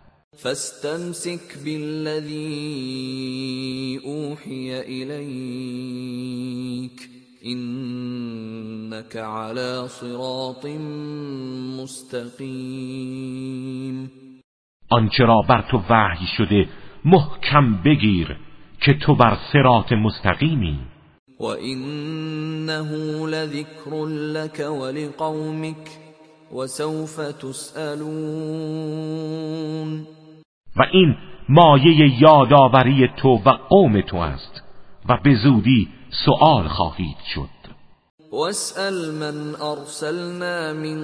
فاستمسك 0.42 1.64
بالذي 1.64 2.40
اوحی 4.05 4.74
الیک 4.74 7.14
انك 8.94 9.16
على 9.16 9.88
صراط 9.88 10.66
مستقیم 11.83 12.90
آنچه 14.90 15.24
را 15.24 15.42
بر 15.48 15.64
تو 15.70 15.83
وحی 15.90 16.26
شده 16.37 16.68
محکم 17.04 17.83
بگیر 17.83 18.37
که 18.80 18.94
تو 18.94 19.14
بر 19.14 19.38
صراط 19.52 19.92
مستقیمی. 19.92 20.78
و 21.40 21.44
انه 21.44 22.90
لذکر 23.26 24.07
لك 24.09 24.61
ولقومك 24.70 25.90
وسوف 26.52 27.16
تسألون. 27.16 28.04
و 30.76 30.83
این 30.92 31.16
مایه 31.48 32.22
یادآوری 32.22 33.09
تو 33.16 33.28
و 33.28 33.50
قوم 33.50 34.00
تو 34.00 34.16
است 34.16 34.62
و 35.09 35.18
به 35.24 35.35
زودی 35.35 35.88
سؤال 36.26 36.68
خواهید 36.68 37.16
شد. 37.35 37.54
واسأل 38.35 39.14
من 39.14 39.37
أرسلنا 39.55 40.73
من 40.73 40.99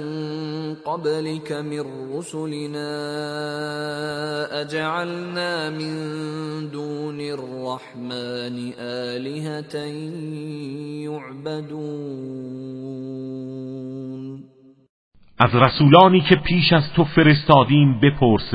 قبلك 0.74 1.52
من 1.52 1.84
رسلنا 2.14 2.90
أجعلنا 4.62 5.70
من 5.70 5.94
دون 6.70 7.20
الرحمن 7.20 8.72
آلهة 8.78 9.76
يعبدون 11.06 12.30
از 15.38 15.54
رسولانی 15.54 16.20
که 16.20 16.36
پیش 16.36 16.72
از 16.72 16.92
تو 16.96 17.04
فرستادیم 17.04 18.00
بپرس 18.00 18.54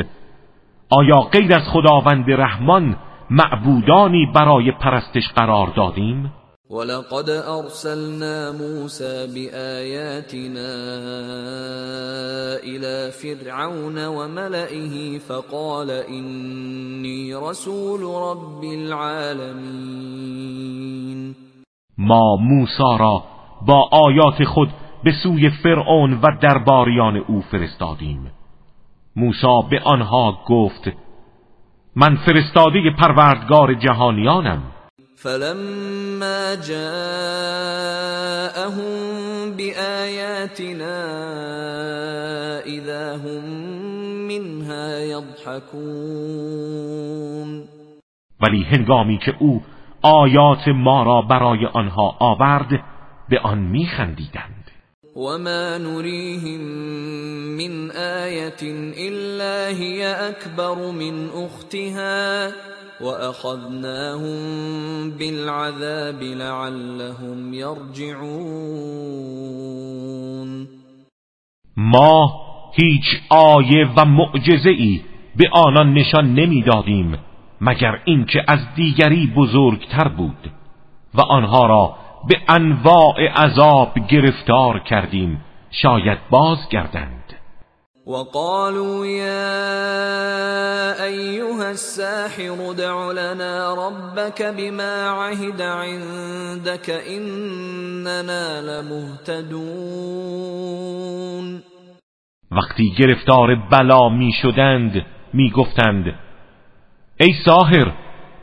آیا 0.89 1.19
غیر 1.19 1.55
از 1.55 1.63
خداوند 1.67 2.31
رحمان 2.31 2.97
معبودانی 3.29 4.25
برای 4.35 4.71
پرستش 4.71 5.29
قرار 5.35 5.67
دادیم؟ 5.67 6.31
ولقد 6.69 7.29
ارسلنا 7.29 8.51
موسى 8.51 9.27
بآياتنا 9.33 10.71
الى 12.63 13.11
فرعون 13.11 14.05
وملئه 14.05 15.19
فقال 15.19 15.91
اني 15.91 17.35
رسول 17.35 18.01
رب 18.01 18.63
العالمین 18.63 20.15
ما 21.97 22.35
موسی 22.35 22.97
را 22.99 23.23
با 23.67 23.89
آیات 23.91 24.43
خود 24.43 24.69
به 25.03 25.11
سوی 25.23 25.49
فرعون 25.49 26.13
و 26.13 26.27
درباریان 26.41 27.17
او 27.17 27.41
فرستادیم. 27.41 28.31
موسی 29.15 29.61
به 29.69 29.79
آنها 29.83 30.37
گفت 30.47 30.91
من 31.95 32.15
فرستاده 32.15 32.91
پروردگار 32.99 33.73
جهانیانم. 33.73 34.74
فلما 35.15 36.55
جاءهم 36.55 37.15
بآياتنا 39.57 40.97
اذا 42.65 43.15
هم 43.15 43.45
منها 44.27 44.99
يضحكون. 44.99 46.45
ولی 48.41 48.63
هنگامی 48.63 49.17
که 49.25 49.33
او 49.39 49.61
آیات 50.01 50.67
ما 50.67 51.03
را 51.03 51.21
برای 51.21 51.65
آنها 51.65 52.15
آورد 52.19 52.83
به 53.29 53.39
آن 53.39 53.57
میخندیدند. 53.57 54.65
وما 55.15 55.77
نريهم 55.77 56.61
من 57.57 57.91
آية 57.91 58.63
إلا 59.09 59.77
هي 59.77 60.29
أكبر 60.29 60.91
من 60.91 61.29
أختها. 61.29 62.51
وأخذناهم 63.01 64.37
بالعذاب 65.19 66.21
لعلهم 66.23 67.53
يرجعون 67.53 68.95
ما 71.77 72.41
هیچ 72.73 73.03
آیه 73.29 73.87
و 73.97 74.05
معجزه 74.05 74.69
ای 74.69 75.01
به 75.35 75.49
آنان 75.53 75.93
نشان 75.93 76.33
نمی‌دادیم 76.33 77.17
مگر 77.61 78.01
اینکه 78.05 78.43
از 78.47 78.59
دیگری 78.75 79.33
بزرگتر 79.35 80.07
بود 80.07 80.51
و 81.13 81.21
آنها 81.21 81.65
را 81.65 81.95
به 82.27 82.41
انواع 82.47 83.27
عذاب 83.27 83.99
گرفتار 84.07 84.79
کردیم 84.79 85.41
شاید 85.71 86.17
بازگردند. 86.29 87.14
وقالوا 88.07 89.05
يا 89.05 89.53
ايها 91.03 91.69
الساحر 91.69 92.71
ادع 92.71 93.11
لنا 93.11 93.73
ربك 93.73 94.41
بما 94.41 95.09
عهد 95.09 95.61
عندك 95.61 96.89
اننا 96.89 98.61
لمهتدون. 98.61 100.05
وقتی 102.51 102.93
گرفتار 102.97 103.55
بلا 103.55 104.09
می 104.09 104.31
شدند 104.41 105.05
می 105.33 105.51
گفتند 105.51 106.15
ای 107.19 107.33
ساحر 107.45 107.91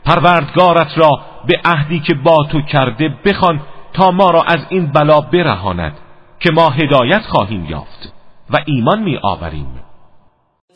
پروردگارت 0.05 0.97
را 0.97 1.09
به 1.47 1.61
عهدی 1.65 1.99
که 1.99 2.13
با 2.13 2.37
تو 2.51 2.61
کرده 2.61 3.09
بخوان 3.25 3.61
تا 3.93 4.11
ما 4.11 4.31
را 4.31 4.43
از 4.43 4.59
این 4.69 4.91
بلا 4.91 5.21
برهاند 5.21 5.93
که 6.39 6.51
ما 6.51 6.69
هدایت 6.69 7.21
خواهیم 7.21 7.65
یافت. 7.65 8.12
و 8.49 8.63
ایمان 8.67 9.03
می 9.03 9.17
آوریم. 9.23 9.83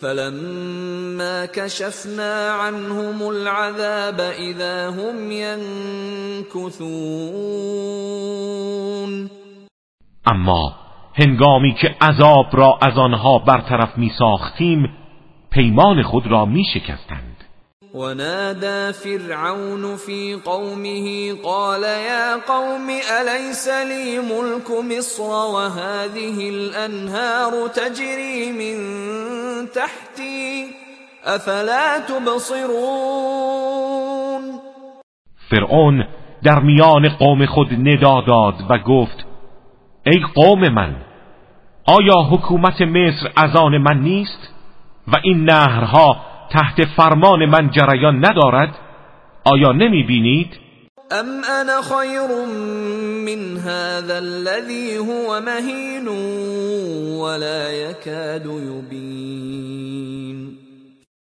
فلما 0.01 1.45
كشفنا 1.45 2.51
عنهم 2.51 3.21
العذاب 3.21 4.19
اذا 4.19 4.91
هم 4.91 5.31
ينكثون 5.31 6.87
اما 10.25 10.75
هنگامی 11.13 11.73
که 11.73 11.95
عذاب 12.01 12.45
را 12.51 12.79
از 12.81 12.97
آنها 12.97 13.39
برطرف 13.39 13.97
می 13.97 14.11
ساختیم 14.19 14.89
پیمان 15.51 16.03
خود 16.03 16.27
را 16.27 16.45
می 16.45 16.63
شکستند 16.73 17.36
ونادى 17.97 18.93
فرعون 18.93 19.95
في 19.95 20.33
قومه 20.45 21.37
قال 21.43 21.83
يا 21.83 22.35
قوم 22.35 22.89
أليس 22.89 23.67
لي 23.67 24.19
ملك 24.19 24.71
مصر 24.71 25.23
وهذه 25.23 26.49
الأنهار 26.49 27.67
تجري 27.67 28.51
من 28.51 28.77
تحتي؟ 29.67 30.67
أفلا 31.25 31.99
تبصرون؟ 31.99 33.37
فرعون 35.49 36.03
در 36.43 36.59
میان 36.59 37.09
قوم 37.09 37.45
خود 37.45 37.73
ندا 37.73 38.21
داد 38.21 38.55
و 38.69 38.77
گفت 38.77 39.25
ای 40.05 40.21
قوم 40.35 40.69
من 40.69 40.95
آیا 41.85 42.21
حکومت 42.31 42.81
مصر 42.81 43.31
از 43.35 43.55
آن 43.55 43.77
من 43.77 44.01
نیست؟ 44.01 44.53
و 45.07 45.15
این 45.23 45.43
نهرها 45.43 46.36
تحت 46.49 46.85
فرمان 46.85 47.45
من 47.45 47.69
جریان 47.69 48.25
ندارد 48.25 48.75
آیا 49.45 49.71
نمی 49.71 50.03
بینید؟ 50.03 50.67
ام 51.11 51.25
انا 51.59 51.81
خیر 51.81 52.27
من 53.25 53.57
هذا 53.57 54.17
الذي 54.17 54.97
هو 54.97 55.39
مهین 55.39 56.07
ولا 57.17 57.71
يكاد 57.71 58.45
يبين 58.45 59.57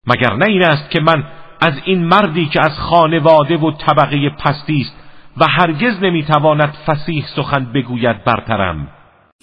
مگر 0.07 0.35
نه 0.37 0.47
این 0.47 0.65
است 0.65 0.91
که 0.91 1.01
من 1.01 1.25
از 1.61 1.73
این 1.85 2.05
مردی 2.05 2.47
که 2.47 2.61
از 2.65 2.79
خانواده 2.79 3.57
و 3.57 3.73
طبقه 3.73 4.31
پستی 4.31 4.81
است 4.81 4.97
و 5.37 5.45
هرگز 5.49 6.03
نمی‌تواند 6.03 6.75
فسیح 6.87 7.25
سخن 7.37 7.73
بگوید 7.73 8.25
برترم 8.25 8.89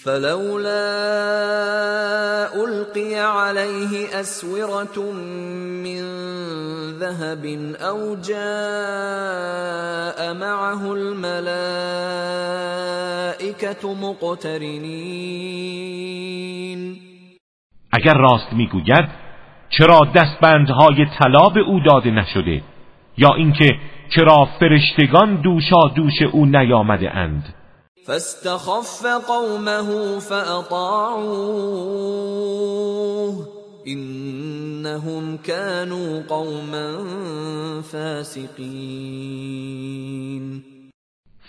فلولا 0.03 0.83
القي 2.63 3.15
عليه 3.15 4.19
اسوره 4.19 4.97
من 5.85 6.01
ذهب 6.99 7.45
او 7.81 8.15
جاء 8.15 8.39
معه 10.33 10.91
الملائكه 10.91 11.43
مقترنين. 14.01 15.41
اگر 17.93 18.13
راست 18.13 18.53
می‌گوید 18.53 19.09
چرا 19.69 19.99
دستبندهای 20.15 21.05
طلا 21.19 21.49
به 21.49 21.59
او 21.59 21.79
داده 21.79 22.11
نشده؟ 22.11 22.61
یا 23.17 23.33
اینکه 23.37 23.67
چرا 24.15 24.47
فرشتگان 24.59 25.41
دوشا 25.41 25.87
دوش 25.95 26.21
او 26.31 26.45
نیامده 26.45 27.11
اند؟ 27.11 27.60
فاستخف 28.05 29.05
قومه 29.27 30.19
فأطاعوه. 30.19 31.71
إنهم 33.87 35.37
كانوا 35.37 36.21
قوما 36.29 37.03
فاسقین 37.81 38.51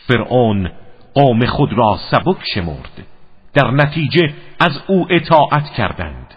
فرعون 0.08 0.70
قوم 1.14 1.46
خود 1.46 1.68
را 1.76 1.98
سبک 2.10 2.36
شمرد. 2.54 3.06
در 3.54 3.70
نتیجه 3.70 4.34
از 4.60 4.72
او 4.88 5.06
اطاعت 5.10 5.64
کردند. 5.76 6.34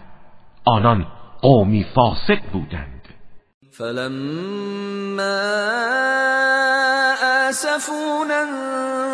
آنان 0.64 1.06
قومی 1.42 1.84
فاسق 1.94 2.38
بودند. 2.52 3.02
فلما 3.70 5.26
آسفونا 7.48 8.42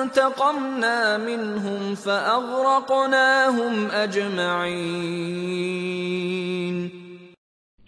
انتقمنا 0.03 1.19
منهم 1.19 1.95
فأغرقناهم 1.95 3.75
اجمعین 3.93 5.43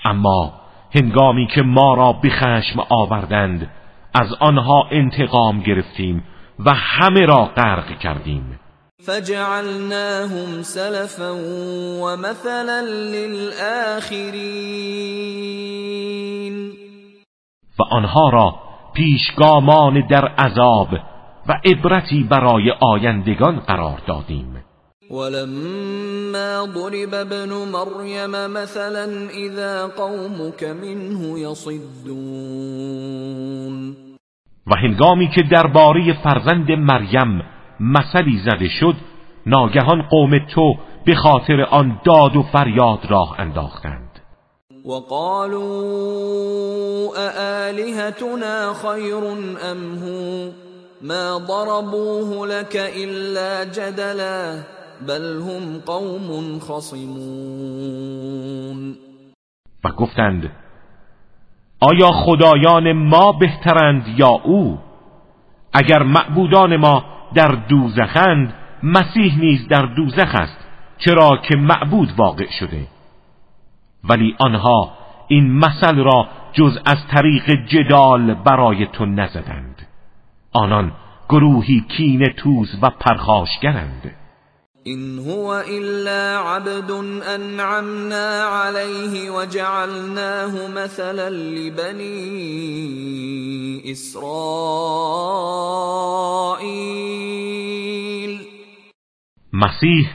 اما 0.04 0.52
هنگامی 0.94 1.46
که 1.54 1.62
ما 1.62 1.94
را 1.94 2.12
به 2.12 2.30
خشم 2.30 2.80
آوردند 2.88 3.70
از 4.14 4.28
آنها 4.40 4.88
انتقام 4.92 5.61
گرفتیم 5.61 6.24
و 6.59 6.74
همه 6.74 7.26
را 7.26 7.44
غرق 7.44 7.98
کردیم. 7.98 8.61
فجعلناهم 9.07 10.62
سلفا 10.62 11.35
ومثلا 12.02 12.80
للآخرین. 13.12 14.44
و 17.78 17.83
آنها 17.90 18.30
را 18.30 18.63
پیشگامان 18.94 20.07
در 20.11 20.24
عذاب 20.24 20.88
و 21.48 21.61
عبرتی 21.64 22.22
برای 22.30 22.70
آیندگان 22.80 23.61
قرار 23.61 24.00
دادیم. 24.07 24.64
ولما 25.11 26.66
ضرب 26.74 27.14
ابن 27.14 27.48
مریم 27.48 28.30
مثلا 28.46 29.07
اذا 29.46 29.88
قومك 29.96 30.62
منه 30.62 31.40
یصدون 31.40 32.74
و 34.66 34.76
هنگامی 34.76 35.28
که 35.28 35.42
درباره 35.42 36.12
فرزند 36.12 36.72
مریم 36.72 37.42
مثلی 37.80 38.38
زده 38.38 38.68
شد 38.68 38.94
ناگهان 39.46 40.02
قوم 40.02 40.38
تو 40.38 40.74
به 41.04 41.14
خاطر 41.14 41.62
آن 41.62 42.00
داد 42.04 42.37
و 42.37 42.42
فریاد 42.42 43.07
راه 43.11 43.40
انداختند. 43.40 44.13
وقالوا 44.84 45.64
أآلهتنا 47.16 48.72
خير 48.72 49.32
أم 49.72 49.98
هو؟ 49.98 50.50
ما 51.02 51.38
ضربوه 51.38 52.46
لك 52.46 52.76
الا 52.76 53.64
جدلا 53.64 54.62
بل 55.08 55.40
هم 55.40 55.80
قوم 55.86 56.58
خصمون. 56.58 57.74
و 59.84 59.88
گفتند 59.88 60.50
آیا 61.80 62.10
خدایان 62.12 62.92
ما 62.92 63.32
بهترند 63.32 64.18
یا 64.18 64.40
او؟ 64.44 64.78
اگر 65.72 66.02
معبودان 66.02 66.76
ما 66.76 67.04
در 67.34 67.48
دوزخند 67.68 68.54
مسیح 68.82 69.38
نیز 69.38 69.68
در 69.68 69.86
دوزخ 69.96 70.34
است 70.34 70.58
چرا 70.98 71.36
که 71.48 71.56
معبود 71.56 72.08
واقع 72.16 72.46
شده. 72.60 72.93
ولی 74.08 74.36
آنها 74.38 74.92
این 75.28 75.52
مثل 75.52 75.96
را 75.96 76.28
جز 76.52 76.78
از 76.86 76.98
طریق 77.10 77.66
جدال 77.66 78.34
برای 78.34 78.86
تو 78.86 79.06
نزدند. 79.06 79.86
آنان 80.52 80.92
گروهی 81.28 81.84
کین 81.96 82.32
توز 82.36 82.68
و 82.82 82.90
پرخاشگرند. 82.90 84.14
این 84.86 85.18
هو 85.18 85.46
الا 85.48 86.40
عبد 86.40 86.90
انعمنا 87.28 88.48
علیه 88.64 89.30
وجعلناه 89.30 90.68
مثلا 90.68 91.28
لبنی 91.28 92.22
اسرائیل 93.84 94.84
مسیح 99.52 100.10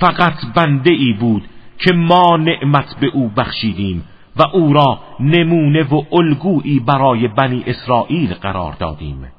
فقط 0.00 0.36
بنده 0.56 0.90
ای 0.90 1.12
بود 1.20 1.48
که 1.78 1.92
ما 1.92 2.36
نعمت 2.36 2.86
به 3.00 3.06
او 3.14 3.30
بخشیدیم 3.36 4.04
و 4.36 4.42
او 4.52 4.72
را 4.72 4.98
نمونه 5.20 5.82
و 5.82 6.02
الگویی 6.12 6.80
برای 6.80 7.28
بنی 7.28 7.64
اسرائیل 7.66 8.34
قرار 8.34 8.72
دادیم. 8.80 9.32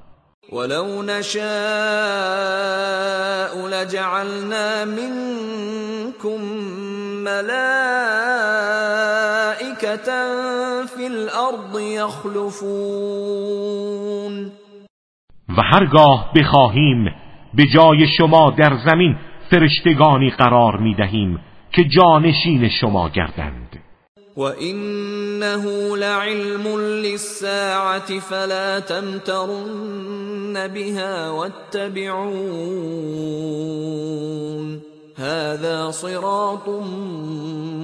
ولو 0.53 1.01
نشاء 1.03 1.47
لجعلنا 3.67 4.85
منكم 4.85 6.41
ملائكة 7.23 7.57
في 10.85 11.07
الارض 11.07 11.79
يخلفون 11.81 12.97
و 15.57 15.61
هرگاه 15.61 16.31
بخواهیم 16.35 17.05
به 17.53 17.65
جای 17.73 18.07
شما 18.17 18.55
در 18.57 18.77
زمین 18.85 19.17
فرشتگانی 19.51 20.29
قرار 20.29 20.77
می 20.77 20.95
دهیم 20.95 21.39
که 21.71 21.83
جانشین 21.83 22.69
شما 22.69 23.09
گردند. 23.09 23.83
وَإِنَّهُ 24.37 25.63
لَعِلْمٌ 25.97 26.65
لِلسَّاعَةِ 26.77 28.19
فَلَا 28.19 28.79
تَمْتَرُنَّ 28.79 30.67
بِهَا 30.67 31.31
وَاتَّبِعُونِ 31.31 32.27
هَذَا 35.17 35.91
صِرَاطٌ 35.91 36.69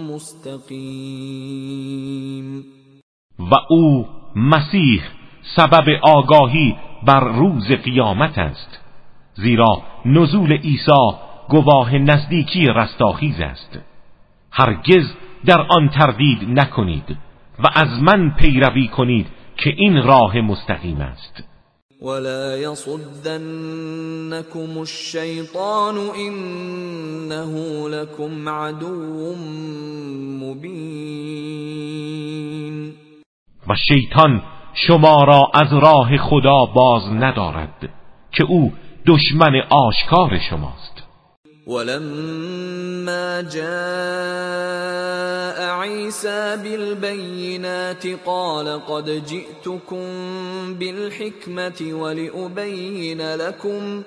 مُسْتَقِيمٌ 0.09 0.83
و 3.39 3.55
او 3.69 4.05
مسیح 4.35 5.01
سبب 5.55 5.89
آگاهی 6.01 6.75
بر 7.07 7.19
روز 7.19 7.67
قیامت 7.71 8.37
است. 8.37 8.79
زیرا 9.35 9.81
نزول 10.05 10.51
عیسی 10.51 11.15
گواه 11.49 11.97
نزدیکی 11.97 12.65
رستاخیز 12.75 13.39
است. 13.39 13.79
هرگز 14.51 15.05
در 15.45 15.61
آن 15.61 15.89
تردید 15.89 16.59
نکنید 16.59 17.17
و 17.59 17.67
از 17.73 18.01
من 18.01 18.29
پیروی 18.29 18.87
کنید 18.87 19.27
که 19.57 19.73
این 19.77 20.03
راه 20.03 20.41
مستقیم 20.41 21.01
است. 21.01 21.43
ولا 22.01 22.57
يصدنكم 22.57 23.97
الشیطان 24.77 25.97
انه 25.97 27.53
لكم 27.89 28.49
عدو 28.49 29.35
مبین 30.39 31.73
و 33.67 33.75
شیطان 33.87 34.41
شما 34.73 35.23
را 35.23 35.51
از 35.53 35.73
راه 35.73 36.17
خدا 36.17 36.65
باز 36.65 37.03
ندارد 37.07 37.89
که 38.31 38.43
او 38.43 38.73
دشمن 39.05 39.61
آشکار 39.69 40.39
شماست. 40.49 41.02
ولما 41.67 43.41
جاء 43.41 43.63
عيسى 45.79 46.57
بالبينات 46.63 48.07
قال 48.25 48.85
قد 48.87 49.23
جئتكم 49.25 50.05
بالحكمة 50.73 51.93
ولأبين 51.93 53.35
لكم 53.35 54.03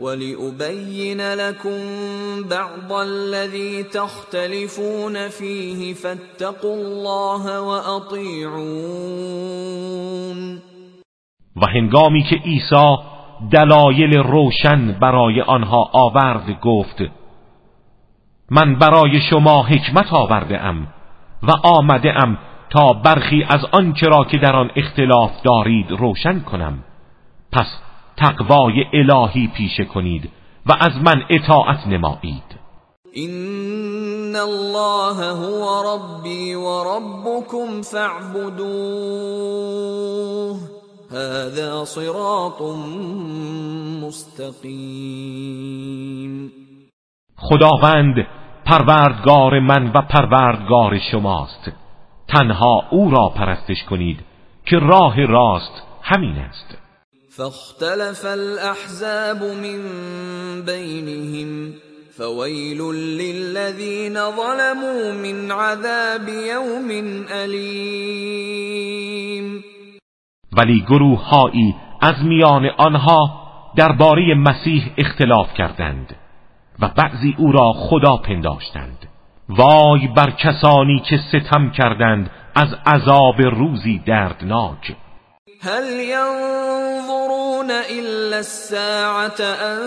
ولأبين 0.00 1.34
لكم 1.34 1.78
بعض 2.42 2.92
الذي 2.92 3.82
تختلفون 3.82 5.28
فيه 5.28 5.94
فاتقوا 5.94 6.76
الله 6.76 7.60
وأطيعون. 7.60 9.20
و 11.56 11.66
هنگامی 11.66 12.22
که 12.30 12.36
عیسی 12.44 12.96
دلایل 13.52 14.18
روشن 14.18 14.92
برای 15.00 15.40
آنها 15.40 15.90
آورد 15.92 16.60
گفت 16.60 17.02
من 18.50 18.74
برای 18.74 19.20
شما 19.30 19.62
حکمت 19.62 20.12
آورده 20.12 20.60
ام 20.60 20.86
و 21.42 21.50
آمده 21.62 22.22
ام 22.22 22.38
تا 22.70 22.92
برخی 22.92 23.46
از 23.48 23.64
آنچه 23.72 24.06
را 24.06 24.24
که 24.24 24.38
در 24.38 24.56
آن 24.56 24.70
اختلاف 24.76 25.30
دارید 25.42 25.90
روشن 25.90 26.40
کنم. 26.40 26.84
پس 27.52 27.66
تقوای 28.16 28.84
الهی 28.92 29.48
پیشه 29.56 29.84
کنید 29.84 30.30
و 30.66 30.72
از 30.80 30.92
من 31.04 31.24
اطاعت 31.30 31.86
نمایید. 31.86 32.60
این 33.12 34.36
الله 34.36 35.16
هو 35.34 35.82
ربی 35.86 36.54
و 36.54 36.84
ربکم 36.84 37.82
فاعبدوه 37.82 38.70
هذا 41.12 41.84
صراط 41.84 42.60
مستقیم 44.02 45.60
خداوند 47.36 48.14
پروردگار 48.66 49.60
من 49.60 49.86
و 49.86 50.02
پروردگار 50.02 50.98
شماست. 51.12 51.72
تنها 52.28 52.88
او 52.90 53.10
را 53.10 53.28
پرستش 53.28 53.84
کنید 53.90 54.20
که 54.66 54.76
راه 54.76 55.26
راست 55.26 55.82
همین 56.02 56.36
است. 56.36 56.78
فاختلف 57.36 58.24
الاحزاب 58.24 59.42
من 59.42 59.82
بینهم 60.66 61.74
فویل 62.16 62.80
للذین 62.80 64.14
ظلموا 64.14 65.12
من 65.12 65.50
عذاب 65.50 66.28
یوم 66.28 66.90
الیم 67.30 68.90
ولی 70.52 70.80
گروههایی 70.80 71.74
از 72.00 72.24
میان 72.24 72.66
آنها 72.76 73.40
درباره 73.76 74.34
مسیح 74.34 74.92
اختلاف 74.98 75.54
کردند 75.54 76.16
و 76.80 76.88
بعضی 76.88 77.34
او 77.38 77.52
را 77.52 77.72
خدا 77.72 78.16
پنداشتند. 78.16 79.08
وای 79.48 80.08
بر 80.16 80.30
کسانی 80.30 81.00
که 81.00 81.18
ستم 81.28 81.70
کردند 81.70 82.30
از 82.54 82.68
عذاب 82.86 83.40
روزی 83.40 84.02
دردناک. 84.06 84.96
هل 85.62 85.84
ينظرون 85.84 87.70
الا 87.70 88.36
الساعه 88.36 89.40
ان 89.42 89.78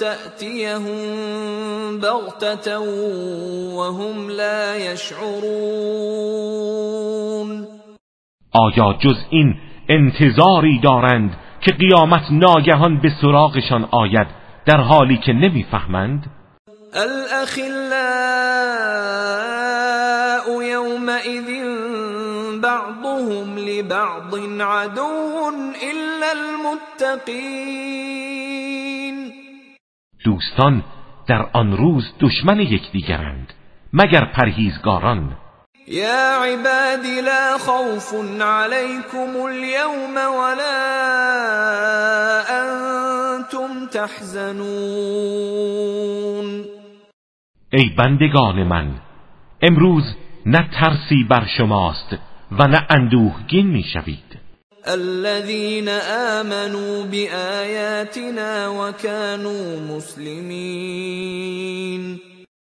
تأتيهم 0.00 1.98
بغتة 2.00 2.78
وهم 3.76 4.30
لا 4.30 4.76
يشعرون 4.76 6.32
آیا 8.52 8.92
جز 8.98 9.16
این 9.30 9.56
انتظاری 9.88 10.78
دارند 10.78 11.36
که 11.60 11.72
قیامت 11.72 12.22
ناگهان 12.30 13.00
به 13.00 13.12
سراغشان 13.20 13.88
آید 13.90 14.26
در 14.66 14.80
حالی 14.80 15.16
که 15.16 15.32
نمی‌فهمند؟ 15.32 16.30
الاخلاء 16.94 18.12
یومئذ 20.62 21.48
بعضهم 22.62 23.56
لبعض 23.56 24.34
عدو 24.60 25.02
الا 25.82 26.30
المتقین 26.36 27.72
دوستان 30.24 30.84
در 31.28 31.46
آن 31.52 31.76
روز 31.76 32.14
دشمن 32.20 32.60
یکدیگرند 32.60 33.52
مگر 33.92 34.24
پرهیزگاران؟ 34.24 35.36
يا 35.88 36.36
عبادي 36.36 37.20
لا 37.20 37.58
خوف 37.58 38.14
عليكم 38.40 39.46
اليوم 39.46 40.16
ولا 40.16 40.82
انتم 42.62 43.86
تحزنون. 43.86 44.62
ای 47.72 47.90
بندگان 47.98 48.66
من 48.68 48.94
امروز 49.62 50.04
نه 50.46 50.68
ترسی 50.80 51.24
بر 51.30 51.46
شماست 51.58 52.18
و 52.52 52.68
نه 52.68 52.86
اندوهگین 52.90 53.66
می‌شوید 53.66 54.38
الذين 54.86 55.88
آمنوا 56.38 57.02
بآياتنا 57.02 58.68
وكانوا 58.68 59.80
مسلمین 59.96 61.22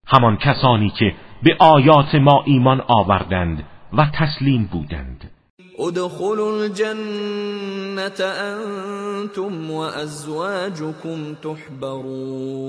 همان 0.07 0.37
کسانی 0.37 0.89
که 0.99 1.13
به 1.43 1.55
آیات 1.59 2.15
ما 2.15 2.43
ایمان 2.45 2.81
آوردند 2.87 3.63
و 3.93 4.05
تسلیم 4.13 4.69
بودند. 4.71 5.31
ادخلوا 5.79 6.61
الجنة 6.61 8.23
انتم 8.23 9.71
وازواجكم 9.71 11.33
تحبرون. 11.43 12.63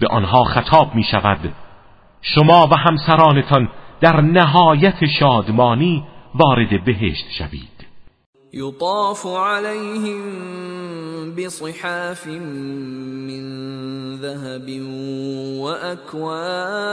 به 0.00 0.06
آنها 0.06 0.44
خطاب 0.44 0.94
می 0.94 1.04
شود 1.04 1.54
شما 2.20 2.68
و 2.72 2.74
همسرانتان 2.76 3.68
در 4.00 4.20
نهایت 4.20 5.06
شادمانی 5.20 6.04
وارد 6.34 6.84
بهشت 6.84 7.30
شوید. 7.38 7.77
یطاف 8.52 9.26
علیهم 9.26 10.22
بصحاف 11.34 12.26
من 12.26 13.44
ذهب 14.16 14.82
وأكواب 15.60 16.88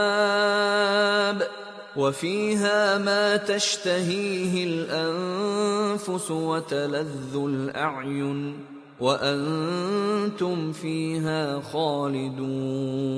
وفيها 1.96 2.98
ما 2.98 3.36
تشتهيه 3.36 4.64
الأنفس 4.64 6.30
وتلذ 6.30 7.36
الأعين 7.36 8.54
وأنتم 9.00 10.72
فيها 10.72 11.60
خالدون. 11.60 13.16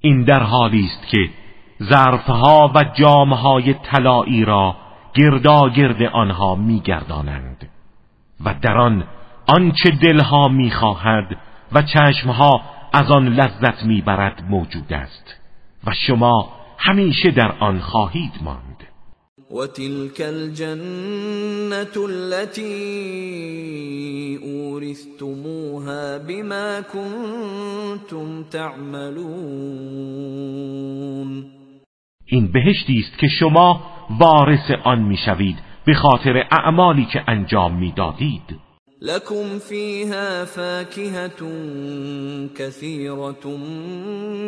این 0.00 0.24
در 0.24 0.42
حالی 0.42 0.84
است 0.84 1.10
که 1.10 1.28
ظرفها 1.90 2.72
و 2.74 2.84
جامهای 2.98 3.74
طلایی 3.92 4.44
را 4.44 4.83
گرد 5.14 6.02
آنها 6.02 6.54
میگردانند 6.54 7.68
و 8.44 8.54
در 8.62 8.76
آن 8.76 9.04
آنچه 9.46 9.90
دلها 9.90 10.48
می‌خواهد 10.48 11.36
و 11.72 11.82
چشمها 11.82 12.60
از 12.92 13.10
آن 13.10 13.28
لذت 13.28 13.84
می‌برد 13.84 14.42
موجود 14.50 14.92
است 14.92 15.34
و 15.86 15.92
شما 16.06 16.52
همیشه 16.78 17.30
در 17.30 17.52
آن 17.60 17.80
خواهید 17.80 18.32
ماند. 18.42 18.74
و 19.50 19.66
تلك 19.66 20.20
الجنة 20.20 21.96
التي 21.96 22.64
اورثتموها 24.42 26.18
بما 26.18 26.80
كنتم 26.92 28.42
تعملون. 28.42 29.14
این 32.26 32.52
بهشتی 32.52 32.98
است 32.98 33.18
که 33.18 33.28
شما 33.28 33.93
وارث 34.20 34.70
آن 34.84 35.02
می‌شوید 35.02 35.56
به 35.86 35.94
خاطر 35.94 36.46
اعمالی 36.50 37.04
که 37.12 37.22
انجام 37.28 37.74
می‌دادید. 37.74 38.60
لكم 39.02 39.58
فيها 39.58 40.44
فاكهة 40.44 41.40
كثيرة 42.56 43.46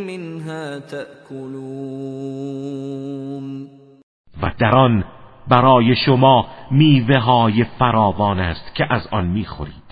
منها 0.07 0.79
تأكلون 0.79 2.27
و 4.43 4.51
در 4.59 4.77
آن 4.77 5.05
برای 5.49 5.97
شما 6.07 6.47
میوه 6.71 7.19
های 7.19 7.65
فراوان 7.79 8.39
است 8.39 8.75
که 8.75 8.85
از 8.91 9.03
آن 9.13 9.27
می‌خورید. 9.27 9.87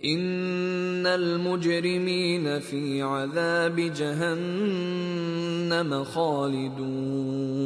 این 0.00 1.06
المجرمین 1.06 2.58
فی 2.58 3.00
عذاب 3.00 3.80
جهنم 3.80 5.04
خالدون. 6.04 7.65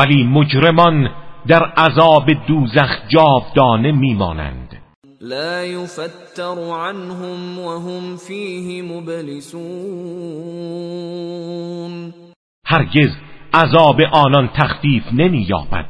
ولی 0.00 0.24
مجرمان 0.24 1.10
در 1.46 1.62
عذاب 1.64 2.26
دوزخ 2.48 2.90
جاودانه 3.08 3.92
میمانند. 3.92 4.82
لا 5.20 5.64
یفتر 5.64 6.58
عنهم 6.58 7.58
وهم 7.58 8.16
فیه 8.16 8.82
مبلسون. 8.82 9.60
هرگز 12.66 13.10
عذاب 13.54 14.00
آنان 14.12 14.48
تخفیف 14.48 15.02
نمییابد 15.12 15.86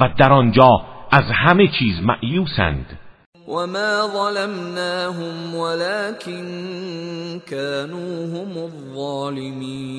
و 0.00 0.08
در 0.18 0.32
آنجا 0.32 0.70
از 1.10 1.24
همه 1.34 1.68
چیز 1.78 2.00
معیوسند 2.02 2.98
وما 3.48 4.08
ظلمناهم 4.12 5.54
ولكن 5.54 6.44
كانوا 7.50 8.26
هم 8.26 8.58
الظالمين 8.58 9.98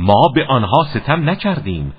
ما 0.00 0.28
به 0.34 0.46
آنها 0.48 0.86
ستم 0.94 1.30
نکردیم. 1.30 1.94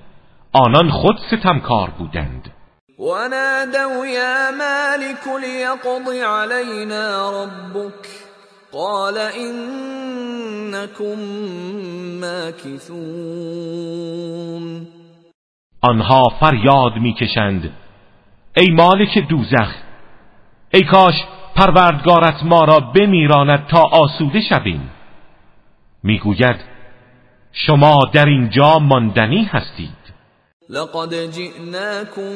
آنان 0.53 0.89
خود 0.89 1.17
ستمکار 1.17 1.89
بودند. 1.89 2.51
ونادوا 2.99 4.07
يا 4.07 4.51
مالك 4.51 5.27
ليقض 5.41 6.09
علينا 6.23 7.31
ربك. 7.43 8.07
قال 8.73 9.17
انكم 9.17 11.19
ماكثون. 12.21 14.87
آنها 15.81 16.23
فریاد 16.39 16.93
می‌کشند. 17.01 17.73
ای 18.57 18.71
مالک 18.71 19.17
دوزخ 19.29 19.75
ای 20.73 20.83
کاش 20.83 21.15
پروردگارت 21.55 22.43
ما 22.43 22.63
را 22.63 22.79
بمیراند 22.79 23.67
تا 23.67 23.81
آسوده 23.81 24.41
شویم. 24.41 24.91
می‌گوید 26.03 26.78
شما 27.53 27.99
در 28.13 28.25
اینجا 28.25 28.79
ماندنی 28.79 29.43
هستید. 29.43 29.99
لقد 30.69 31.13
جئناكم 31.13 32.33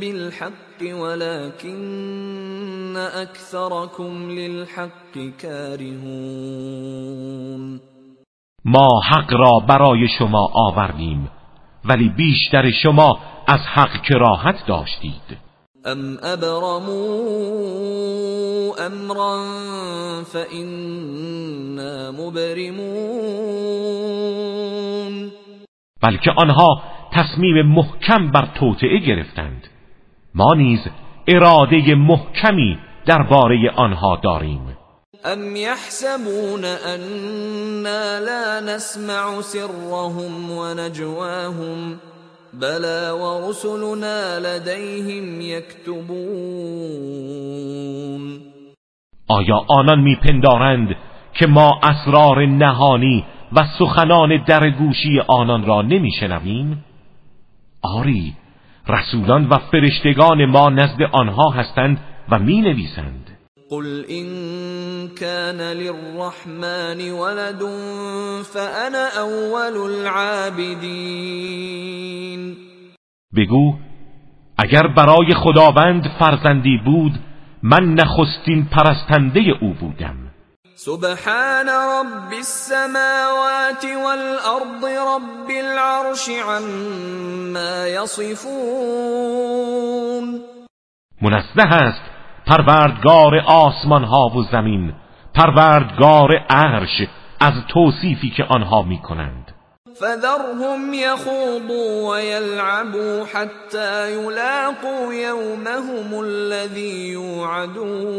بالحق 0.00 0.82
ولكن 1.02 2.96
اكثركم 2.96 4.30
للحق 4.30 5.18
كارهون 5.42 6.86
ما 8.64 8.88
حق 9.10 9.32
را 9.32 9.60
برای 9.68 10.08
شما 10.18 10.50
آوردیم 10.54 11.30
ولی 11.84 12.08
بیشتر 12.08 12.70
شما 12.70 13.18
از 13.46 13.60
حق 13.60 14.02
کراهت 14.02 14.66
داشتید. 14.66 15.45
ام 15.86 16.18
ابرموا 16.22 17.76
امرا 18.86 19.44
فإنا 20.24 22.10
مبرمون 22.10 23.36
بلکه 26.02 26.30
آنها 26.36 26.82
تصمیم 27.12 27.66
محکم 27.66 28.30
بر 28.30 28.48
توطعه 28.54 28.98
گرفتند. 28.98 29.68
ما 30.34 30.54
نیز 30.54 30.80
اراده 31.28 31.94
محکمی 31.94 32.78
درباره 33.06 33.70
آنها 33.76 34.16
داریم. 34.24 34.76
ام 35.24 35.56
يحسبون 35.56 36.64
اننا 36.64 38.20
لا 38.20 38.60
نسمع 38.60 39.40
سرهم 39.40 40.50
ونجواهم 40.50 41.98
بلا 42.60 43.12
ورسلنا 43.12 44.38
لديهم 44.38 45.40
يكتبون. 45.40 46.86
آیا 49.28 49.64
آنان 49.68 50.00
میپندارند 50.00 50.96
که 51.34 51.46
ما 51.46 51.80
اسرار 51.82 52.46
نهانی 52.46 53.24
و 53.52 53.64
سخنان 53.78 54.44
در 54.44 54.70
گوشی 54.70 55.20
آنان 55.28 55.66
را 55.66 55.82
نمیشنویم؟ 55.82 56.84
آری 57.82 58.34
رسولان 58.88 59.48
و 59.48 59.58
فرشتگان 59.58 60.44
ما 60.44 60.70
نزد 60.70 61.02
آنها 61.12 61.50
هستند 61.50 62.00
و 62.28 62.38
می 62.38 62.60
نویسند 62.60 63.25
قل 63.70 64.04
إن 64.10 64.26
كان 65.08 65.60
للرحمن 65.60 67.10
ولد 67.10 67.62
فأنا 68.54 69.18
أول 69.18 69.76
العابدين. 69.90 70.96
بگو 73.36 73.74
اگر 74.58 74.86
برای 74.96 75.34
خداوند 75.34 76.04
فرزندی 76.18 76.78
بود 76.84 77.12
من 77.62 77.94
نخستین 77.94 78.64
پرستنده 78.72 79.40
او 79.60 79.74
بودم. 79.80 80.16
سبحان 80.74 81.68
رب 81.68 82.32
السماوات 82.32 83.84
والأرض 83.84 84.84
رب 84.84 85.50
العرش 85.50 86.28
عما 86.28 87.86
يصفون. 87.86 88.46
منزه 91.22 91.66
است 91.66 92.15
پروردگار 92.46 93.36
آسمان 93.46 94.04
ها 94.04 94.28
و 94.28 94.42
زمین 94.42 94.92
پروردگار 95.34 96.36
عرش 96.50 97.02
از 97.40 97.52
توصیفی 97.68 98.30
که 98.30 98.44
آنها 98.44 98.82
می 98.82 98.98
کنند 98.98 99.52
فذرهم 100.00 100.94
يخوضوا 100.94 102.10
ويلعبوا 102.10 103.24
حتى 103.24 104.12
يلاقوا 104.12 105.14
يومهم 105.14 106.18
الذي 106.24 107.08
يوعدون 107.12 108.16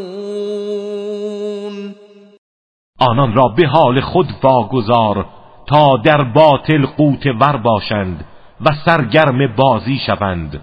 آنان 3.00 3.34
را 3.34 3.48
به 3.56 3.66
حال 3.66 4.00
خود 4.00 4.26
واگذار 4.42 5.26
تا 5.66 5.96
در 6.04 6.22
باطل 6.22 6.86
قوت 6.86 7.26
ور 7.26 7.56
باشند 7.56 8.24
و 8.60 8.70
سرگرم 8.84 9.54
بازی 9.56 9.98
شوند 10.06 10.62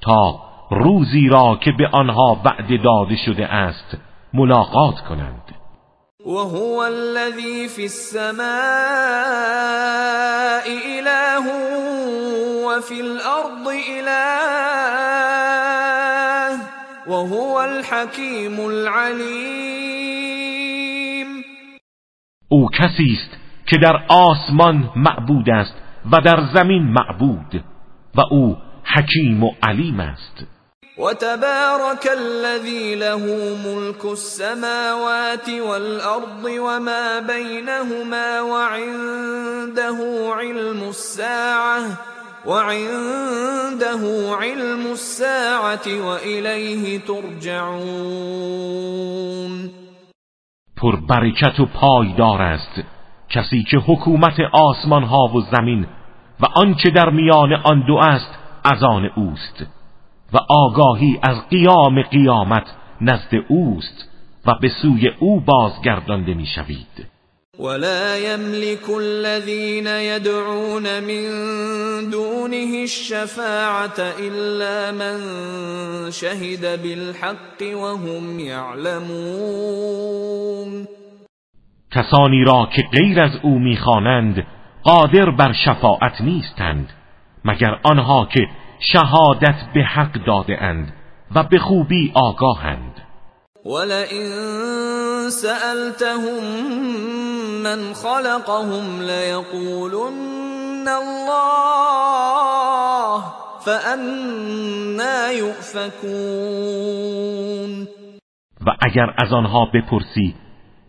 تا 0.00 0.47
روزی 0.70 1.28
را 1.28 1.58
که 1.60 1.72
به 1.72 1.88
آنها 1.92 2.40
وعده 2.44 2.76
داده 2.76 3.16
شده 3.26 3.46
است 3.46 3.96
ملاقات 4.34 5.00
کنند. 5.08 5.42
وهو 6.26 6.78
الذي 6.80 7.68
في 7.68 7.84
السماء 7.84 8.48
إله 10.98 11.46
وفي 12.66 13.00
الأرض 13.00 13.68
إله 13.98 14.98
وهو 17.06 17.60
الحكيم 17.60 18.60
العليم 18.60 19.88
او 22.48 22.68
کسی 22.68 23.18
است 23.18 23.30
که 23.66 23.76
در 23.76 23.96
آسمان 24.08 24.90
معبود 24.96 25.50
است 25.50 25.74
و 26.12 26.20
در 26.20 26.40
زمین 26.54 26.82
معبود 26.82 27.64
و 28.14 28.20
او 28.30 28.56
حکیم 28.84 29.44
و 29.44 29.50
علیم 29.62 30.00
است. 30.00 30.57
وتبارك 30.98 32.10
الذي 32.18 32.94
له 32.94 33.22
ملك 33.66 34.04
السماوات 34.04 35.48
والأرض 35.48 36.44
وما 36.44 37.20
بينهما 37.20 38.40
وعنده 38.40 39.98
علم 40.34 40.88
الساعة 40.88 41.80
وعنده 42.46 44.00
علم 44.40 44.86
الساعة 44.92 45.86
وإليه 46.06 46.98
ترجعون. 46.98 48.48
پر 50.76 50.96
برکت 51.08 51.60
و 51.60 51.66
پایدار 51.66 52.42
است. 52.42 52.82
کسی 53.30 53.64
که 53.70 53.78
حکومت 53.78 54.40
آسمان 54.52 55.02
ها 55.02 55.24
و 55.34 55.40
زمین 55.40 55.86
و 56.40 56.46
آنچه 56.54 56.90
در 56.90 57.10
میان 57.10 57.52
آن 57.52 57.86
دو 57.86 57.96
است 57.96 58.30
از 58.64 58.82
آن 58.82 59.10
اوست. 59.16 59.77
و 60.32 60.38
آگاهی 60.48 61.18
از 61.22 61.36
قیام 61.50 62.02
قیامت 62.02 62.66
نزد 63.00 63.34
اوست 63.48 64.08
و 64.46 64.54
به 64.62 64.70
سوی 64.82 65.08
او 65.20 65.40
بازگردانده 65.40 66.34
می‌شوید. 66.34 67.06
ولا 67.60 68.16
يملك 68.18 68.90
الذين 68.90 69.86
يدعون 69.86 71.00
من 71.00 71.30
دونه 72.10 72.82
الشفاعة 72.82 73.98
إلا 74.20 74.92
من 74.92 75.20
شهد 76.10 76.82
بالحق 76.82 77.62
وهم 77.62 78.40
يعلمون. 78.40 79.88
کسانی 81.90 82.44
را 82.44 82.68
که 82.76 82.82
غیر 82.92 83.20
از 83.20 83.30
او 83.42 83.58
می‌خوانند 83.58 84.46
قادر 84.82 85.30
بر 85.30 85.52
شفاعت 85.52 86.20
نیستند 86.20 86.92
مگر 87.44 87.80
آنها 87.82 88.28
که 88.32 88.48
شهادت 88.80 89.56
به 89.74 89.82
حق 89.82 90.12
داده 90.26 90.62
اند 90.62 90.92
و 91.34 91.42
به 91.42 91.58
خوبی 91.58 92.12
آگاهند. 92.14 92.94
ولئن 93.64 94.28
سألتهم 95.30 96.44
من 97.62 97.92
خلقهم 97.94 99.00
ليقولن 99.00 100.88
الله 100.88 101.58
فأنا 103.64 105.32
يؤفكون. 105.32 106.88
و 108.66 108.70
اگر 108.80 109.14
از 109.18 109.32
آنها 109.32 109.64
بپرسی 109.74 110.34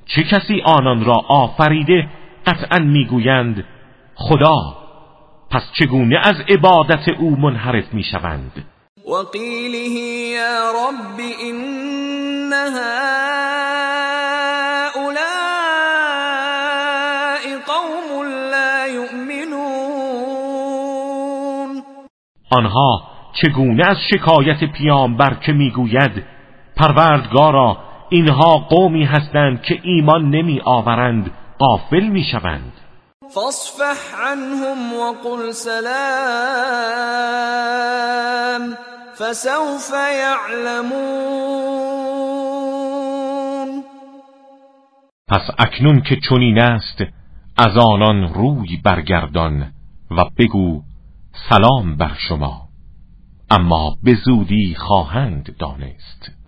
چه 0.06 0.24
کسی 0.24 0.62
آنان 0.66 1.06
را 1.06 1.16
آفریده 1.30 2.10
قطعا 2.46 2.80
می‌گویند 2.80 3.66
خدا. 4.16 4.79
پس 5.52 5.62
چگونه 5.80 6.20
از 6.24 6.36
عبادت 6.50 7.10
او 7.20 7.40
منحرف 7.40 7.94
می‌شوند؟ 7.94 8.66
وقیله 9.08 9.90
یا 10.34 10.72
رب 10.72 11.20
این 11.40 12.54
هؤلاء 12.54 13.00
قوم 17.68 18.24
لا 18.52 18.88
یؤمنون. 18.88 19.70
آنها 22.52 23.02
چگونه 23.34 23.88
از 23.88 23.98
شکایت 24.14 24.64
پیامبر 24.64 25.34
که 25.34 25.52
می‌گوید 25.54 26.24
پروردگارا 26.76 27.78
اینها 28.10 28.58
قومی 28.58 29.06
هستند 29.06 29.62
که 29.62 29.80
ایمان 29.84 30.30
نمی 30.30 30.62
آورند 30.66 31.32
غافل 31.60 32.08
می‌شوند؟ 32.08 32.74
فاصفح 33.34 34.16
عنهم 34.16 34.94
وقل 34.94 35.52
سلام 35.52 36.40
فسوف 39.20 39.92
يعلمون. 39.94 41.20
پس 45.28 45.42
اکنون 45.60 46.02
که 46.02 46.16
چنین 46.30 46.60
است 46.60 47.04
از 47.58 47.78
آنان 47.78 48.34
روی 48.34 48.78
برگردان 48.84 49.72
و 50.12 50.26
بگو 50.38 50.84
سلام 51.50 51.98
بر 51.98 52.16
شما. 52.28 52.70
اما 53.52 53.98
به 54.04 54.16
زودی 54.26 54.76
خواهند 54.76 55.56
دانست. 55.60 56.32